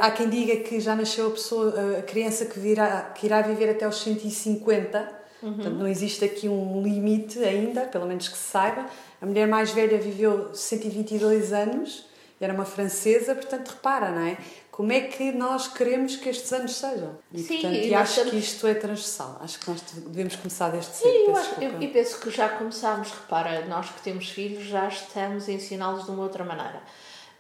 Há 0.01 0.11
quem 0.11 0.29
diga 0.29 0.57
que 0.57 0.81
já 0.81 0.97
nasceu 0.97 1.29
a 1.29 1.31
pessoa, 1.31 1.99
a 1.99 2.03
criança 2.03 2.45
que, 2.47 2.59
virá, 2.59 3.13
que 3.15 3.27
irá 3.27 3.41
viver 3.43 3.71
até 3.71 3.87
os 3.87 4.01
150, 4.03 5.20
Uhum. 5.43 5.55
Portanto, 5.55 5.75
não 5.75 5.89
existe 5.89 6.25
aqui 6.25 6.49
um 6.49 6.83
limite 6.83 7.39
ainda, 7.39 7.83
pelo 7.83 8.07
menos 8.07 8.29
que 8.29 8.37
se 8.37 8.51
saiba. 8.51 8.87
A 9.21 9.27
mulher 9.27 9.47
mais 9.47 9.71
velha 9.73 9.99
viveu 9.99 10.55
122 10.55 11.53
anos, 11.53 12.07
era 12.41 12.55
uma 12.55 12.65
francesa, 12.65 13.35
portanto, 13.35 13.69
repara, 13.69 14.11
não 14.11 14.27
é? 14.27 14.39
Como 14.71 14.93
é 14.93 15.01
que 15.03 15.31
nós 15.33 15.69
queremos 15.69 16.17
que 16.17 16.31
estes 16.31 16.51
anos 16.55 16.75
sejam? 16.75 17.19
E, 17.31 17.39
Sim, 17.41 17.61
portanto, 17.61 17.75
e 17.85 17.95
acho 17.95 18.13
estamos... 18.13 18.31
que 18.31 18.39
isto 18.39 18.67
é 18.67 18.75
transversal. 18.75 19.39
Acho 19.43 19.61
que 19.61 19.71
nós 19.71 19.83
devemos 20.07 20.37
começar 20.37 20.71
desde 20.71 20.93
cedo. 20.93 21.11
Sim, 21.11 21.25
eu, 21.27 21.37
acho, 21.37 21.61
eu, 21.61 21.83
eu 21.83 21.91
penso 21.91 22.19
que 22.19 22.31
já 22.31 22.49
começámos, 22.49 23.11
repara, 23.11 23.67
nós 23.67 23.91
que 23.91 24.01
temos 24.01 24.31
filhos 24.31 24.65
já 24.65 24.89
estamos 24.89 25.49
a 25.49 25.53
ensiná-los 25.53 26.07
de 26.07 26.11
uma 26.11 26.23
outra 26.23 26.45
maneira. 26.45 26.81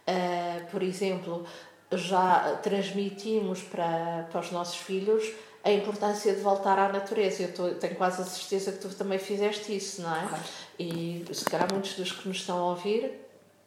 Uh, 0.07 0.71
por 0.71 0.83
exemplo, 0.83 1.47
já 1.93 2.59
transmitimos 2.63 3.63
para, 3.63 4.29
para 4.31 4.41
os 4.41 4.51
nossos 4.51 4.77
filhos 4.77 5.25
a 5.63 5.71
importância 5.71 6.35
de 6.35 6.41
voltar 6.41 6.79
à 6.79 6.89
natureza. 6.89 7.43
Eu 7.43 7.53
tô, 7.53 7.71
tenho 7.71 7.95
quase 7.97 8.23
a 8.23 8.25
certeza 8.25 8.73
que 8.73 8.79
tu 8.79 8.89
também 8.95 9.19
fizeste 9.19 9.75
isso, 9.77 10.03
não 10.03 10.15
é? 10.15 10.27
Claro. 10.27 10.43
E 10.79 11.25
se 11.33 11.45
calhar 11.45 11.71
muitos 11.71 11.95
dos 11.95 12.13
que 12.13 12.29
nos 12.29 12.39
estão 12.39 12.59
a 12.59 12.71
ouvir 12.71 13.13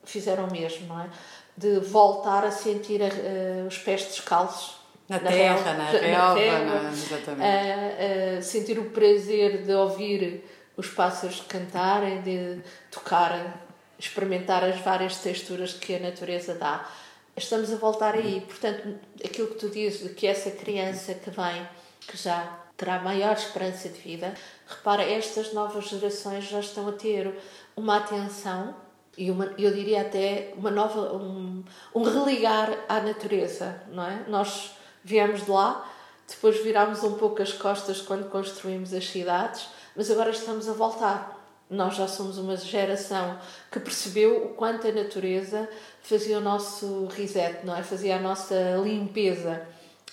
fizeram 0.04 0.48
mesmo, 0.48 0.88
não 0.88 1.00
é? 1.00 1.10
De 1.56 1.80
voltar 1.80 2.44
a 2.44 2.52
sentir 2.52 3.02
uh, 3.02 3.68
os 3.68 3.78
pés 3.78 4.06
descalços. 4.06 4.82
Na, 5.08 5.20
na 5.20 5.30
terra, 5.30 5.56
relva, 5.62 5.74
na 5.74 5.90
relva, 5.90 6.36
terra, 6.36 6.92
exatamente. 6.92 7.44
A, 7.44 8.38
a 8.38 8.42
sentir 8.42 8.80
o 8.80 8.90
prazer 8.90 9.64
de 9.64 9.74
ouvir 9.74 10.44
os 10.76 10.88
pássaros 10.88 11.42
cantarem, 11.42 12.22
de 12.22 12.60
tocar, 12.90 13.64
experimentar 14.00 14.64
as 14.64 14.80
várias 14.80 15.18
texturas 15.18 15.74
que 15.74 15.96
a 15.96 16.00
natureza 16.00 16.56
dá. 16.56 16.90
Estamos 17.36 17.72
a 17.72 17.76
voltar 17.76 18.16
aí. 18.16 18.42
Portanto, 18.42 18.96
aquilo 19.24 19.50
que 19.50 19.56
tu 19.56 19.70
dizes 19.70 20.02
de 20.02 20.10
que 20.10 20.26
essa 20.26 20.50
criança 20.52 21.14
que 21.14 21.30
vem 21.30 21.68
que 22.08 22.18
já 22.18 22.60
terá 22.78 23.00
maior 23.00 23.34
esperança 23.34 23.90
de 23.90 24.00
vida, 24.00 24.34
repara, 24.68 25.04
estas 25.04 25.54
novas 25.54 25.86
gerações 25.86 26.46
já 26.46 26.60
estão 26.60 26.88
a 26.88 26.92
ter 26.92 27.34
uma 27.76 27.98
atenção 27.98 28.76
e 29.18 29.30
uma, 29.30 29.46
eu 29.58 29.72
diria 29.74 30.02
até 30.02 30.54
uma 30.58 30.72
nova 30.72 31.14
um, 31.14 31.64
um 31.94 32.04
religar 32.04 32.86
à 32.90 33.00
natureza, 33.00 33.82
não 33.92 34.04
é? 34.04 34.26
Nós 34.28 34.76
viemos 35.04 35.46
de 35.46 35.52
lá, 35.52 35.88
depois 36.28 36.64
virámos 36.64 37.04
um 37.04 37.14
pouco 37.14 37.42
as 37.42 37.54
costas 37.54 38.02
quando 38.02 38.30
construímos 38.30 38.94
as 38.94 39.08
cidades, 39.08 39.68
mas 39.96 40.10
agora 40.10 40.32
estamos 40.32 40.68
a 40.68 40.74
voltar. 40.74 41.40
Nós 41.70 41.96
já 41.96 42.08
somos 42.08 42.38
uma 42.38 42.58
geração 42.58 43.40
que 43.72 43.80
percebeu 43.80 44.46
o 44.46 44.50
quanto 44.50 44.88
a 44.88 44.92
natureza 44.92 45.70
fazia 46.02 46.38
o 46.38 46.42
nosso 46.42 47.08
reset, 47.08 47.66
não 47.66 47.76
é? 47.76 47.84
Fazia 47.84 48.18
a 48.18 48.20
nossa 48.20 48.56
limpeza 48.84 49.66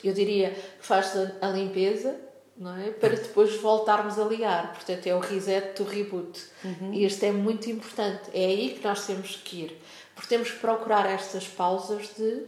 eu 0.08 0.14
diria 0.14 0.50
que 0.50 0.86
faz 0.86 1.12
a 1.40 1.48
limpeza 1.48 2.16
não 2.56 2.76
é? 2.76 2.90
para 2.90 3.16
depois 3.16 3.56
voltarmos 3.56 4.18
a 4.18 4.24
ligar. 4.24 4.74
Portanto, 4.74 5.06
é 5.06 5.14
o 5.14 5.18
reset 5.18 5.82
do 5.82 5.88
reboot. 5.88 6.40
Uhum. 6.62 6.92
E 6.92 7.04
este 7.04 7.26
é 7.26 7.32
muito 7.32 7.70
importante. 7.70 8.30
É 8.34 8.44
aí 8.44 8.76
que 8.78 8.86
nós 8.86 9.06
temos 9.06 9.36
que 9.36 9.62
ir. 9.64 9.80
Porque 10.14 10.28
temos 10.28 10.50
que 10.50 10.58
procurar 10.58 11.06
estas 11.06 11.48
pausas 11.48 12.10
de 12.16 12.44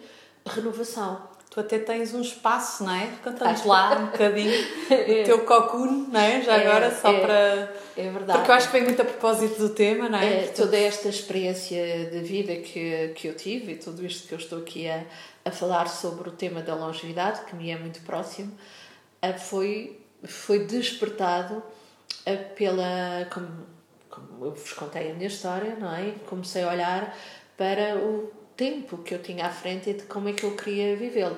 renovação. 0.47 1.27
Tu 1.53 1.61
até 1.61 1.79
tens 1.79 2.15
um 2.15 2.23
espaço, 2.23 2.83
não 2.83 2.95
é? 2.95 3.11
Cantamos 3.23 3.67
lá 3.67 3.99
um 3.99 4.07
bocadinho 4.07 4.51
é. 4.89 5.21
o 5.21 5.25
teu 5.25 5.41
cocoon, 5.41 6.07
não 6.11 6.19
é? 6.19 6.41
Já 6.41 6.57
é, 6.57 6.67
agora, 6.67 6.91
só 6.91 7.13
é, 7.13 7.21
para. 7.21 7.77
É 7.95 8.11
verdade. 8.11 8.39
Porque 8.39 8.51
eu 8.51 8.55
acho 8.55 8.67
que 8.69 8.73
vem 8.73 8.85
muito 8.85 9.03
a 9.03 9.05
propósito 9.05 9.59
do 9.59 9.69
tema, 9.69 10.09
não 10.09 10.19
é? 10.19 10.45
é 10.45 10.47
toda 10.47 10.79
esta 10.79 11.11
experiência 11.11 12.07
de 12.07 12.21
vida 12.21 12.57
que, 12.57 13.09
que 13.09 13.29
eu 13.29 13.37
tive 13.37 13.73
e 13.73 13.77
tudo 13.77 14.03
isto 14.07 14.27
que 14.27 14.33
eu 14.33 14.39
estou 14.39 14.61
aqui 14.61 14.89
a, 14.89 15.05
a 15.45 15.51
falar 15.51 15.91
sobre 15.91 16.31
o 16.31 16.33
tema 16.33 16.63
da 16.63 16.75
longevidade, 16.75 17.45
que 17.45 17.55
me 17.55 17.71
é 17.71 17.79
muito 17.79 18.01
próximo, 18.01 18.51
foi, 19.41 20.01
foi 20.25 20.61
despertado 20.61 21.63
pela. 22.57 23.29
Como, 23.31 23.49
como 24.09 24.47
eu 24.47 24.53
vos 24.53 24.73
contei 24.73 25.11
a 25.11 25.15
minha 25.15 25.29
história, 25.29 25.77
não 25.79 25.95
é? 25.95 26.15
Comecei 26.25 26.63
a 26.63 26.71
olhar 26.71 27.15
para 27.59 27.99
o 27.99 28.42
tempo 28.62 28.99
que 28.99 29.12
eu 29.12 29.21
tinha 29.21 29.47
à 29.47 29.50
frente 29.50 29.90
e 29.90 29.95
de 29.95 30.04
como 30.04 30.28
é 30.28 30.33
que 30.33 30.45
eu 30.45 30.57
queria 30.57 30.95
vivê-lo. 30.95 31.37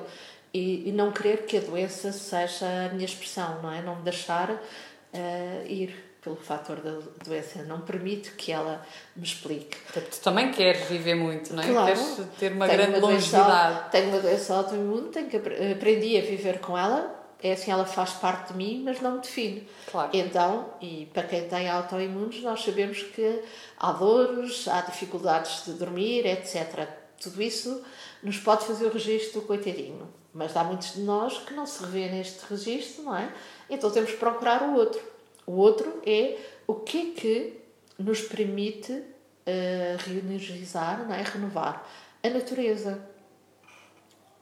E, 0.52 0.88
e, 0.88 0.92
não 0.92 1.10
querer 1.10 1.46
que 1.46 1.56
a 1.56 1.60
doença 1.60 2.12
seja 2.12 2.66
a 2.86 2.88
minha 2.92 3.06
expressão, 3.06 3.60
não 3.62 3.72
é? 3.72 3.82
Não 3.82 3.96
me 3.96 4.02
deixar 4.02 4.50
uh, 4.50 5.66
ir 5.66 5.92
pelo 6.20 6.36
fator 6.36 6.76
da 6.80 6.98
doença, 7.24 7.62
não 7.64 7.80
permite 7.80 8.30
que 8.32 8.52
ela 8.52 8.86
me 9.16 9.24
explique. 9.24 9.76
Tu 9.92 10.20
também 10.22 10.52
queres 10.52 10.82
viver 10.88 11.14
muito, 11.14 11.52
não 11.54 11.62
é? 11.62 11.66
Claro. 11.66 11.86
Queres 11.86 12.20
ter 12.38 12.52
uma 12.52 12.66
grande 12.66 12.98
uma 12.98 13.08
longevidade. 13.08 13.74
Doença, 13.74 13.88
tenho 13.90 14.08
uma 14.08 14.20
doença 14.20 14.54
autoimune, 14.54 15.08
tenho 15.10 15.28
que 15.28 15.36
aprendi 15.36 16.16
a 16.18 16.20
viver 16.20 16.60
com 16.60 16.78
ela. 16.78 17.22
É 17.42 17.52
assim, 17.52 17.70
ela 17.70 17.84
faz 17.84 18.12
parte 18.12 18.52
de 18.52 18.56
mim, 18.56 18.82
mas 18.84 19.00
não 19.00 19.16
me 19.16 19.20
define. 19.20 19.68
Claro. 19.90 20.10
Então, 20.14 20.70
e 20.80 21.10
para 21.12 21.24
quem 21.24 21.46
tem 21.46 21.68
autoimunes, 21.68 22.42
nós 22.42 22.64
sabemos 22.64 23.02
que 23.02 23.42
há 23.78 23.92
dores, 23.92 24.66
há 24.68 24.80
dificuldades 24.82 25.64
de 25.66 25.72
dormir, 25.72 26.24
etc. 26.26 27.03
Tudo 27.21 27.42
isso 27.42 27.83
nos 28.23 28.38
pode 28.38 28.66
fazer 28.66 28.87
o 28.87 28.92
registro 28.92 29.40
do 29.40 29.47
coitadinho. 29.47 30.09
Mas 30.33 30.56
há 30.56 30.64
muitos 30.64 30.94
de 30.94 31.00
nós 31.00 31.38
que 31.38 31.54
não 31.54 31.64
se 31.64 31.83
revê 31.85 32.09
neste 32.09 32.44
registro, 32.49 33.04
não 33.04 33.16
é? 33.16 33.33
Então 33.71 33.90
temos 33.90 34.11
que 34.11 34.16
procurar 34.16 34.62
o 34.62 34.75
outro 34.75 35.14
o 35.47 35.52
outro 35.52 36.02
é 36.06 36.38
o 36.66 36.75
que 36.75 36.99
é 36.99 37.21
que 37.21 37.61
nos 37.99 38.23
permite 38.23 38.92
uh, 38.92 39.97
reenergizar, 39.99 41.06
não 41.06 41.14
é? 41.14 41.23
renovar 41.23 41.87
a 42.23 42.28
natureza. 42.28 43.06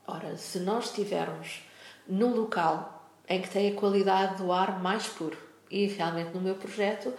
Ora, 0.06 0.36
se 0.36 0.60
nós 0.60 0.86
estivermos 0.86 1.62
num 2.06 2.34
local 2.34 3.10
em 3.28 3.40
que 3.40 3.50
tem 3.50 3.72
a 3.72 3.74
qualidade 3.74 4.36
do 4.36 4.52
ar 4.52 4.80
mais 4.80 5.06
puro, 5.06 5.36
e 5.70 5.86
realmente 5.86 6.34
no 6.34 6.40
meu 6.40 6.54
projeto 6.54 7.12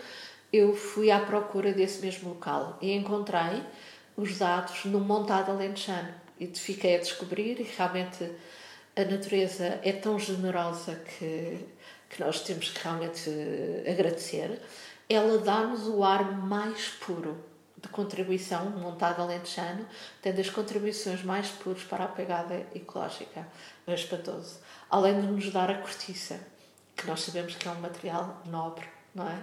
eu 0.52 0.76
fui 0.76 1.10
à 1.10 1.20
procura 1.20 1.74
desse 1.74 2.00
mesmo 2.02 2.30
local 2.30 2.78
e 2.80 2.94
encontrei 2.94 3.64
os 4.16 4.38
dados 4.38 4.86
no 4.86 5.00
Montado 5.00 5.52
Alentejano 5.52 6.14
e 6.40 6.48
fiquei 6.48 6.96
a 6.96 7.00
descobrir 7.00 7.60
e 7.60 7.64
realmente 7.64 8.30
a 8.96 9.04
natureza 9.04 9.80
é 9.84 9.92
tão 9.92 10.20
generosa 10.20 10.96
que 10.96 11.60
que 12.14 12.24
nós 12.24 12.42
temos 12.42 12.70
que 12.70 12.84
realmente 12.84 13.30
eh, 13.30 13.92
agradecer, 13.92 14.62
ela 15.10 15.40
dá-nos 15.40 15.88
o 15.88 16.04
ar 16.04 16.32
mais 16.38 16.88
puro 16.90 17.44
de 17.78 17.90
contribuição, 17.90 18.70
montado 18.70 19.22
alentejano, 19.22 19.86
tendo 20.22 20.40
as 20.40 20.50
contribuições 20.50 21.24
mais 21.24 21.50
puras 21.50 21.84
para 21.84 22.06
a 22.06 22.08
pegada 22.08 22.66
ecológica. 22.74 23.46
É 23.86 23.94
espantoso. 23.94 24.60
Além 24.90 25.20
de 25.20 25.28
nos 25.28 25.52
dar 25.52 25.70
a 25.70 25.80
cortiça, 25.80 26.40
que 26.96 27.06
nós 27.08 27.22
sabemos 27.22 27.56
que 27.56 27.68
é 27.68 27.72
um 27.72 27.82
material 27.82 28.42
nobre, 28.46 28.86
não 29.14 29.28
é? 29.28 29.38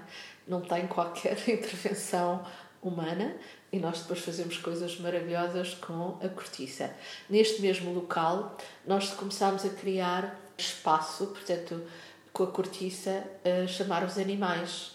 Não 0.49 0.63
tem 0.63 0.87
qualquer 0.87 1.37
intervenção 1.51 2.47
humana 2.83 3.35
e 3.73 3.79
nós 3.79 4.01
depois 4.01 4.21
fazemos 4.21 4.57
coisas 4.57 4.99
maravilhosas 4.99 5.75
com 5.75 6.19
a 6.23 6.29
cortiça. 6.29 6.91
Neste 7.29 7.61
mesmo 7.63 7.93
local, 7.93 8.57
nós 8.87 9.11
começámos 9.11 9.65
a 9.65 9.69
criar 9.71 10.39
espaço, 10.57 11.27
portanto, 11.29 11.83
com 12.33 12.45
a 12.45 12.47
cortiça 12.47 13.25
a 13.45 13.67
chamar 13.67 14.05
os 14.05 14.19
animais. 14.19 14.93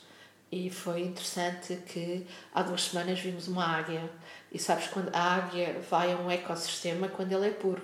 E 0.51 0.69
foi 0.69 1.01
interessante 1.01 1.75
que 1.87 2.25
há 2.53 2.61
duas 2.61 2.83
semanas 2.83 3.19
vimos 3.19 3.47
uma 3.47 3.65
águia. 3.65 4.09
E 4.51 4.59
sabes, 4.59 4.87
quando 4.87 5.13
a 5.13 5.19
águia 5.35 5.81
vai 5.89 6.13
a 6.13 6.17
um 6.17 6.29
ecossistema, 6.31 7.07
quando 7.09 7.31
ele 7.33 7.47
é 7.47 7.51
puro. 7.51 7.81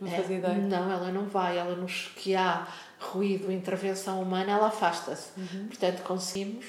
Não 0.00 0.08
fazia 0.08 0.36
É, 0.36 0.38
ideia. 0.38 0.54
Não, 0.58 0.92
ela 0.92 1.10
não 1.10 1.24
vai. 1.26 1.58
Ela 1.58 1.74
nos 1.74 2.12
que 2.14 2.36
há 2.36 2.68
ruído, 3.00 3.50
intervenção 3.50 4.22
humana, 4.22 4.52
ela 4.52 4.68
afasta-se. 4.68 5.30
Uhum. 5.36 5.66
Portanto, 5.66 6.02
conseguimos, 6.02 6.66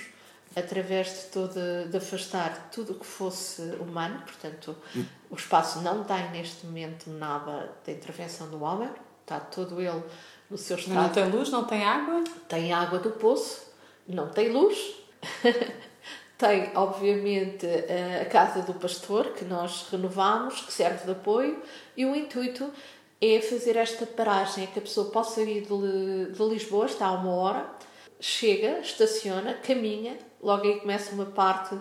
através 0.59 1.07
de 1.07 1.23
todo, 1.31 1.89
de 1.89 1.97
afastar 1.97 2.69
tudo 2.71 2.93
o 2.93 2.95
que 2.95 3.05
fosse 3.05 3.61
humano, 3.79 4.21
portanto, 4.21 4.75
o 5.29 5.35
espaço 5.35 5.81
não 5.81 6.03
tem 6.03 6.31
neste 6.31 6.65
momento 6.65 7.09
nada 7.09 7.71
de 7.85 7.91
intervenção 7.91 8.49
do 8.49 8.61
homem, 8.61 8.89
está 9.21 9.39
todo 9.39 9.81
ele 9.81 10.03
no 10.49 10.57
seu 10.57 10.77
estado. 10.77 10.95
não 10.95 11.09
tem 11.09 11.29
luz, 11.29 11.49
não 11.49 11.63
tem 11.63 11.83
água? 11.83 12.23
tem 12.47 12.73
água 12.73 12.99
do 12.99 13.11
poço, 13.11 13.67
não 14.07 14.29
tem 14.29 14.49
luz, 14.49 14.95
tem, 16.37 16.71
obviamente, 16.75 17.65
a 18.21 18.25
casa 18.25 18.61
do 18.61 18.73
pastor, 18.73 19.33
que 19.33 19.45
nós 19.45 19.87
renovamos, 19.91 20.61
que 20.61 20.73
serve 20.73 21.05
de 21.05 21.11
apoio, 21.11 21.61
e 21.95 22.05
o 22.05 22.15
intuito 22.15 22.71
é 23.21 23.41
fazer 23.41 23.75
esta 23.75 24.05
paragem, 24.05 24.63
é 24.63 24.67
que 24.67 24.79
a 24.79 24.81
pessoa 24.81 25.11
possa 25.11 25.41
ir 25.41 25.67
de, 25.67 26.31
de 26.31 26.43
Lisboa, 26.43 26.85
está 26.85 27.07
a 27.07 27.11
uma 27.11 27.33
hora, 27.33 27.65
chega, 28.19 28.79
estaciona, 28.79 29.53
caminha, 29.53 30.17
logo 30.41 30.63
aí 30.63 30.79
começa 30.79 31.13
uma 31.13 31.25
parte 31.25 31.77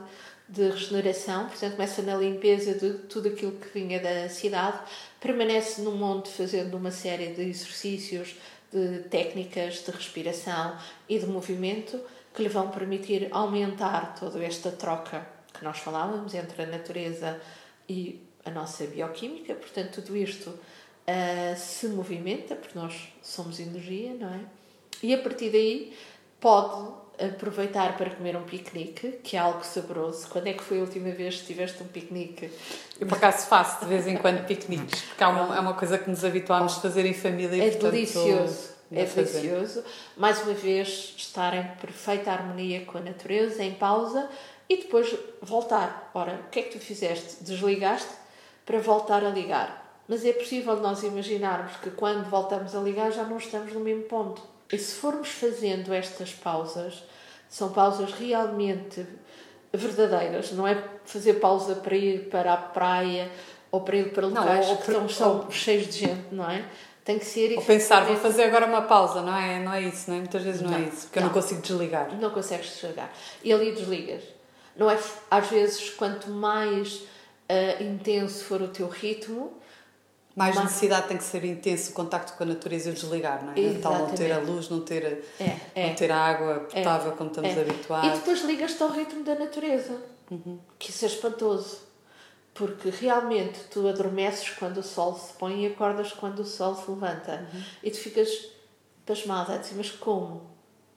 de 0.48 0.70
regeneração, 0.70 1.46
portanto 1.46 1.72
começa 1.72 2.02
na 2.02 2.16
limpeza 2.16 2.74
de 2.74 2.98
tudo 3.06 3.28
aquilo 3.28 3.52
que 3.52 3.78
vinha 3.78 4.00
da 4.00 4.28
cidade, 4.28 4.78
permanece 5.20 5.82
no 5.82 5.92
monte 5.92 6.30
fazendo 6.30 6.76
uma 6.76 6.90
série 6.90 7.34
de 7.34 7.42
exercícios, 7.42 8.36
de 8.72 9.00
técnicas 9.10 9.84
de 9.84 9.90
respiração 9.90 10.76
e 11.08 11.18
de 11.18 11.26
movimento 11.26 12.00
que 12.34 12.42
lhe 12.42 12.48
vão 12.48 12.70
permitir 12.70 13.28
aumentar 13.30 14.14
toda 14.14 14.42
esta 14.42 14.70
troca 14.70 15.26
que 15.52 15.64
nós 15.64 15.78
falávamos 15.78 16.34
entre 16.34 16.62
a 16.62 16.66
natureza 16.66 17.40
e 17.88 18.22
a 18.44 18.50
nossa 18.50 18.86
bioquímica, 18.86 19.54
portanto 19.54 20.00
tudo 20.00 20.16
isto 20.16 20.50
uh, 20.50 21.56
se 21.56 21.88
movimenta, 21.88 22.54
porque 22.54 22.78
nós 22.78 23.12
somos 23.22 23.58
energia, 23.58 24.14
não 24.14 24.32
é? 24.32 24.40
E 25.02 25.14
a 25.14 25.18
partir 25.18 25.50
daí 25.50 25.94
pode 26.40 26.98
aproveitar 27.18 27.96
para 27.96 28.10
comer 28.10 28.36
um 28.36 28.44
piquenique, 28.44 29.12
que 29.24 29.36
é 29.36 29.40
algo 29.40 29.64
saboroso. 29.64 30.28
Quando 30.28 30.46
é 30.46 30.52
que 30.52 30.62
foi 30.62 30.78
a 30.78 30.82
última 30.82 31.10
vez 31.10 31.40
que 31.40 31.46
tiveste 31.46 31.82
um 31.82 31.86
piquenique? 31.86 32.50
Eu 33.00 33.06
por 33.06 33.16
acaso 33.18 33.46
faço 33.48 33.80
de 33.80 33.86
vez 33.86 34.06
em 34.06 34.16
quando 34.16 34.46
piqueniques, 34.46 35.02
porque 35.02 35.24
é 35.24 35.26
uma, 35.26 35.56
é 35.56 35.60
uma 35.60 35.74
coisa 35.74 35.98
que 35.98 36.08
nos 36.08 36.24
habituámos 36.24 36.78
a 36.78 36.80
fazer 36.80 37.04
em 37.04 37.14
família. 37.14 37.62
É 37.62 37.70
portanto, 37.70 37.92
delicioso, 37.92 38.70
é 38.92 39.04
fazer. 39.04 39.40
delicioso. 39.40 39.84
Mais 40.16 40.40
uma 40.42 40.54
vez, 40.54 41.14
estar 41.16 41.54
em 41.54 41.66
perfeita 41.80 42.30
harmonia 42.30 42.84
com 42.84 42.98
a 42.98 43.00
natureza, 43.00 43.64
em 43.64 43.74
pausa, 43.74 44.28
e 44.68 44.76
depois 44.76 45.14
voltar. 45.42 46.10
Ora, 46.14 46.42
o 46.46 46.50
que 46.50 46.60
é 46.60 46.62
que 46.62 46.78
tu 46.78 46.78
fizeste? 46.78 47.42
Desligaste 47.42 48.10
para 48.64 48.78
voltar 48.78 49.24
a 49.24 49.30
ligar. 49.30 49.86
Mas 50.06 50.24
é 50.24 50.32
possível 50.32 50.76
nós 50.76 51.02
imaginarmos 51.02 51.76
que 51.76 51.90
quando 51.90 52.28
voltamos 52.30 52.74
a 52.74 52.80
ligar 52.80 53.10
já 53.10 53.24
não 53.24 53.38
estamos 53.38 53.72
no 53.72 53.80
mesmo 53.80 54.04
ponto. 54.04 54.40
E 54.72 54.78
se 54.78 54.94
formos 54.94 55.28
fazendo 55.28 55.92
estas 55.92 56.32
pausas, 56.32 57.02
são 57.48 57.70
pausas 57.72 58.12
realmente 58.12 59.06
verdadeiras, 59.72 60.52
não 60.52 60.66
é 60.66 60.82
fazer 61.04 61.34
pausa 61.34 61.76
para 61.76 61.96
ir 61.96 62.28
para 62.28 62.52
a 62.54 62.56
praia 62.56 63.30
ou 63.70 63.80
para 63.80 63.96
ir 63.96 64.12
para 64.12 64.26
locais 64.26 64.68
ou 64.68 64.76
que 64.76 64.90
estão, 64.90 65.08
são 65.08 65.50
cheios 65.50 65.86
de 65.86 66.00
gente, 66.00 66.32
não 66.32 66.48
é? 66.50 66.64
Tem 67.04 67.18
que 67.18 67.24
ser 67.24 67.56
Ou 67.56 67.62
pensar, 67.62 68.04
vou 68.04 68.16
fazer 68.16 68.44
agora 68.44 68.66
uma 68.66 68.82
pausa, 68.82 69.22
não 69.22 69.34
é? 69.34 69.58
Não 69.58 69.72
é 69.72 69.80
isso, 69.80 70.10
não 70.10 70.16
é? 70.16 70.20
Muitas 70.20 70.42
vezes 70.42 70.60
não, 70.60 70.74
é 70.74 70.78
Não, 70.78 70.88
isso, 70.88 71.06
porque 71.06 71.18
eu 71.18 71.22
não 71.22 71.28
não. 71.28 71.34
consigo 71.34 71.62
desligar. 71.62 72.14
não 72.20 72.30
consegues 72.30 72.70
desligar. 72.74 73.10
E 73.42 73.50
ali 73.50 73.72
desligas. 73.72 74.22
Não 74.76 74.90
é, 74.90 74.98
às 75.30 75.48
vezes, 75.48 75.88
quanto 75.90 76.30
mais 76.30 77.02
ah, 77.48 77.82
intenso 77.82 78.44
for 78.44 78.60
o 78.60 78.68
teu 78.68 78.88
ritmo, 78.88 79.54
Mais 80.38 80.54
Mas- 80.54 80.66
necessidade 80.66 81.08
tem 81.08 81.16
que 81.16 81.24
ser 81.24 81.44
intenso 81.44 81.90
o 81.90 81.94
contacto 81.94 82.34
com 82.34 82.44
a 82.44 82.46
natureza 82.46 82.88
e 82.88 82.92
o 82.92 82.94
desligar, 82.94 83.44
não 83.44 83.52
é? 83.52 83.78
Tal 83.80 83.92
não 83.92 84.06
ter 84.14 84.30
a 84.30 84.38
luz, 84.38 84.68
não 84.68 84.82
ter, 84.82 85.24
é, 85.40 85.56
é. 85.74 85.88
não 85.88 85.96
ter 85.96 86.12
a 86.12 86.16
água 86.16 86.60
potável 86.60 87.10
como 87.16 87.28
estamos 87.28 87.56
é. 87.56 87.60
habituados. 87.60 88.08
E 88.08 88.12
depois 88.12 88.42
ligas-te 88.42 88.80
ao 88.80 88.90
ritmo 88.90 89.24
da 89.24 89.34
natureza, 89.34 90.00
que 90.78 90.90
isso 90.90 91.04
é 91.04 91.08
espantoso. 91.08 91.88
Porque 92.54 92.88
realmente 92.88 93.58
tu 93.68 93.88
adormeces 93.88 94.50
quando 94.50 94.78
o 94.78 94.82
sol 94.82 95.18
se 95.18 95.32
põe 95.32 95.64
e 95.64 95.66
acordas 95.66 96.12
quando 96.12 96.38
o 96.38 96.44
sol 96.44 96.76
se 96.76 96.88
levanta. 96.88 97.44
E 97.82 97.90
tu 97.90 97.98
ficas 97.98 98.28
pasmada 99.04 99.54
a 99.54 99.56
dizer, 99.56 99.74
mas 99.76 99.90
como? 99.90 100.48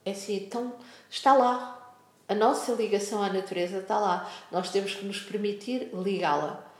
É 0.06 0.12
assim, 0.12 0.36
então 0.36 0.74
está 1.10 1.34
lá. 1.34 1.96
A 2.30 2.36
nossa 2.36 2.74
ligação 2.74 3.24
à 3.24 3.34
natureza 3.34 3.80
está 3.80 3.98
lá. 3.98 4.30
Nós 4.52 4.70
temos 4.70 4.94
que 4.94 5.04
nos 5.04 5.20
permitir 5.20 5.90
ligá-la. 5.94 6.71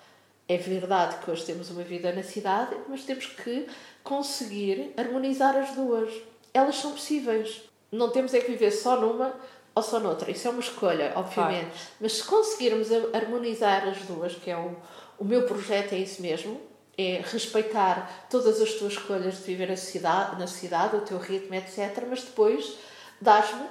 É 0.52 0.58
verdade 0.58 1.24
que 1.24 1.32
hoje 1.32 1.46
temos 1.46 1.70
uma 1.70 1.82
vida 1.82 2.12
na 2.12 2.24
cidade, 2.24 2.76
mas 2.90 3.06
temos 3.06 3.26
que 3.26 3.66
conseguir 4.04 4.92
harmonizar 4.98 5.56
as 5.56 5.72
duas. 5.72 6.12
Elas 6.54 6.76
são 6.76 6.92
possíveis. 6.92 7.62
Não 7.90 8.10
temos 8.10 8.34
é 8.34 8.42
que 8.42 8.52
viver 8.52 8.72
só 8.72 9.00
numa 9.00 9.34
ou 9.74 9.82
só 9.82 9.98
noutra. 9.98 10.30
Isso 10.30 10.50
é 10.50 10.52
uma 10.52 10.60
escolha, 10.60 11.14
obviamente. 11.16 11.72
Mas 12.02 12.18
se 12.18 12.26
conseguirmos 12.26 12.90
harmonizar 13.14 13.88
as 13.88 14.00
duas, 14.00 14.36
que 14.36 14.52
é 14.52 14.58
o, 14.58 14.76
o 15.18 15.24
meu 15.24 15.44
projeto, 15.44 15.94
é 15.94 16.00
isso 16.00 16.22
mesmo, 16.22 16.60
é 16.98 17.22
respeitar 17.24 18.28
todas 18.30 18.60
as 18.60 18.74
tuas 18.74 18.92
escolhas 18.92 19.38
de 19.38 19.44
viver 19.44 19.72
a 19.72 19.78
cidade, 19.78 20.38
na 20.38 20.48
cidade, 20.48 20.98
o 20.98 21.00
teu 21.02 21.18
ritmo, 21.18 21.56
etc. 21.56 22.04
Mas 22.10 22.24
depois 22.24 22.78
dás-me 23.22 23.68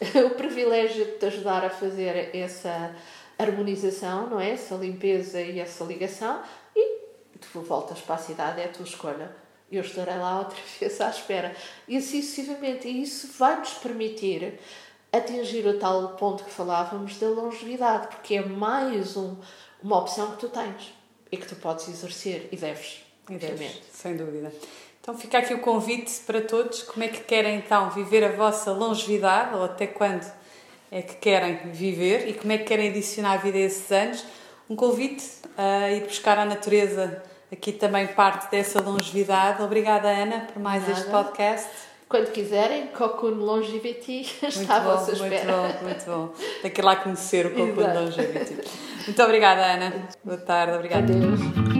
o 0.24 0.30
privilégio 0.30 1.04
de 1.04 1.12
te 1.18 1.26
ajudar 1.26 1.66
a 1.66 1.68
fazer 1.68 2.34
essa 2.34 2.96
harmonização, 3.38 4.28
não 4.28 4.40
é? 4.40 4.50
Essa 4.50 4.74
limpeza 4.74 5.40
e 5.40 5.58
essa 5.58 5.84
ligação 5.84 6.42
e 6.74 7.04
tu 7.52 7.60
voltas 7.60 8.00
para 8.00 8.16
a 8.16 8.18
cidade, 8.18 8.60
é 8.60 8.66
a 8.66 8.68
tua 8.68 8.84
escolha. 8.84 9.34
Eu 9.70 9.82
estarei 9.82 10.16
lá 10.16 10.40
outra 10.40 10.56
vez 10.78 11.00
à 11.00 11.10
espera. 11.10 11.54
E 11.88 11.96
assim 11.96 12.22
sucessivamente. 12.22 12.88
E 12.88 13.02
isso 13.02 13.28
vai-nos 13.38 13.74
permitir 13.74 14.58
atingir 15.12 15.66
o 15.66 15.78
tal 15.78 16.08
ponto 16.16 16.44
que 16.44 16.50
falávamos 16.50 17.18
da 17.18 17.28
longevidade, 17.28 18.08
porque 18.08 18.34
é 18.34 18.44
mais 18.44 19.16
um, 19.16 19.36
uma 19.82 19.98
opção 19.98 20.32
que 20.32 20.38
tu 20.38 20.48
tens 20.48 20.92
e 21.30 21.36
que 21.36 21.46
tu 21.46 21.56
podes 21.56 21.88
exercer 21.88 22.48
e 22.50 22.56
deves. 22.56 23.02
E 23.28 23.36
deves, 23.36 23.80
sem 23.92 24.16
dúvida. 24.16 24.52
Então 25.00 25.16
fica 25.16 25.38
aqui 25.38 25.54
o 25.54 25.60
convite 25.60 26.20
para 26.26 26.40
todos. 26.40 26.82
Como 26.82 27.04
é 27.04 27.08
que 27.08 27.20
querem 27.22 27.58
então 27.58 27.90
viver 27.90 28.24
a 28.24 28.32
vossa 28.32 28.72
longevidade 28.72 29.54
ou 29.54 29.64
até 29.64 29.86
quando 29.86 30.24
é 30.94 31.02
que 31.02 31.16
querem 31.16 31.56
viver 31.72 32.28
e 32.28 32.34
como 32.34 32.52
é 32.52 32.58
que 32.58 32.64
querem 32.64 32.88
adicionar 32.88 33.32
a 33.32 33.36
vida 33.38 33.58
a 33.58 33.62
esses 33.62 33.90
anos? 33.90 34.24
Um 34.70 34.76
convite 34.76 35.24
a 35.58 35.90
ir 35.90 36.02
buscar 36.04 36.38
a 36.38 36.44
natureza 36.44 37.20
aqui 37.52 37.72
também 37.72 38.06
parte 38.06 38.48
dessa 38.48 38.80
longevidade. 38.80 39.60
Obrigada 39.60 40.08
Ana 40.08 40.46
por 40.52 40.62
mais 40.62 40.88
este 40.88 41.08
Nada. 41.08 41.24
podcast. 41.24 41.68
Quando 42.08 42.30
quiserem, 42.30 42.86
Cocoon 42.88 43.30
Longevity 43.44 44.24
Muito 44.40 44.60
está 44.60 44.76
à 44.76 44.80
bom, 44.80 44.90
vossa 44.92 45.12
muito 45.16 45.34
espera. 45.34 45.52
bom, 45.52 45.82
muito 45.82 46.04
bom. 46.06 46.32
Daqui 46.62 46.80
lá 46.80 46.94
conhecer 46.94 47.46
o 47.46 47.50
Coco 47.50 47.80
Exato. 47.80 47.98
Longevity. 47.98 48.56
Muito 49.06 49.22
obrigada 49.22 49.62
Ana. 49.74 50.08
Boa 50.22 50.38
tarde, 50.38 50.74
obrigada. 50.76 51.12
Adeus. 51.12 51.73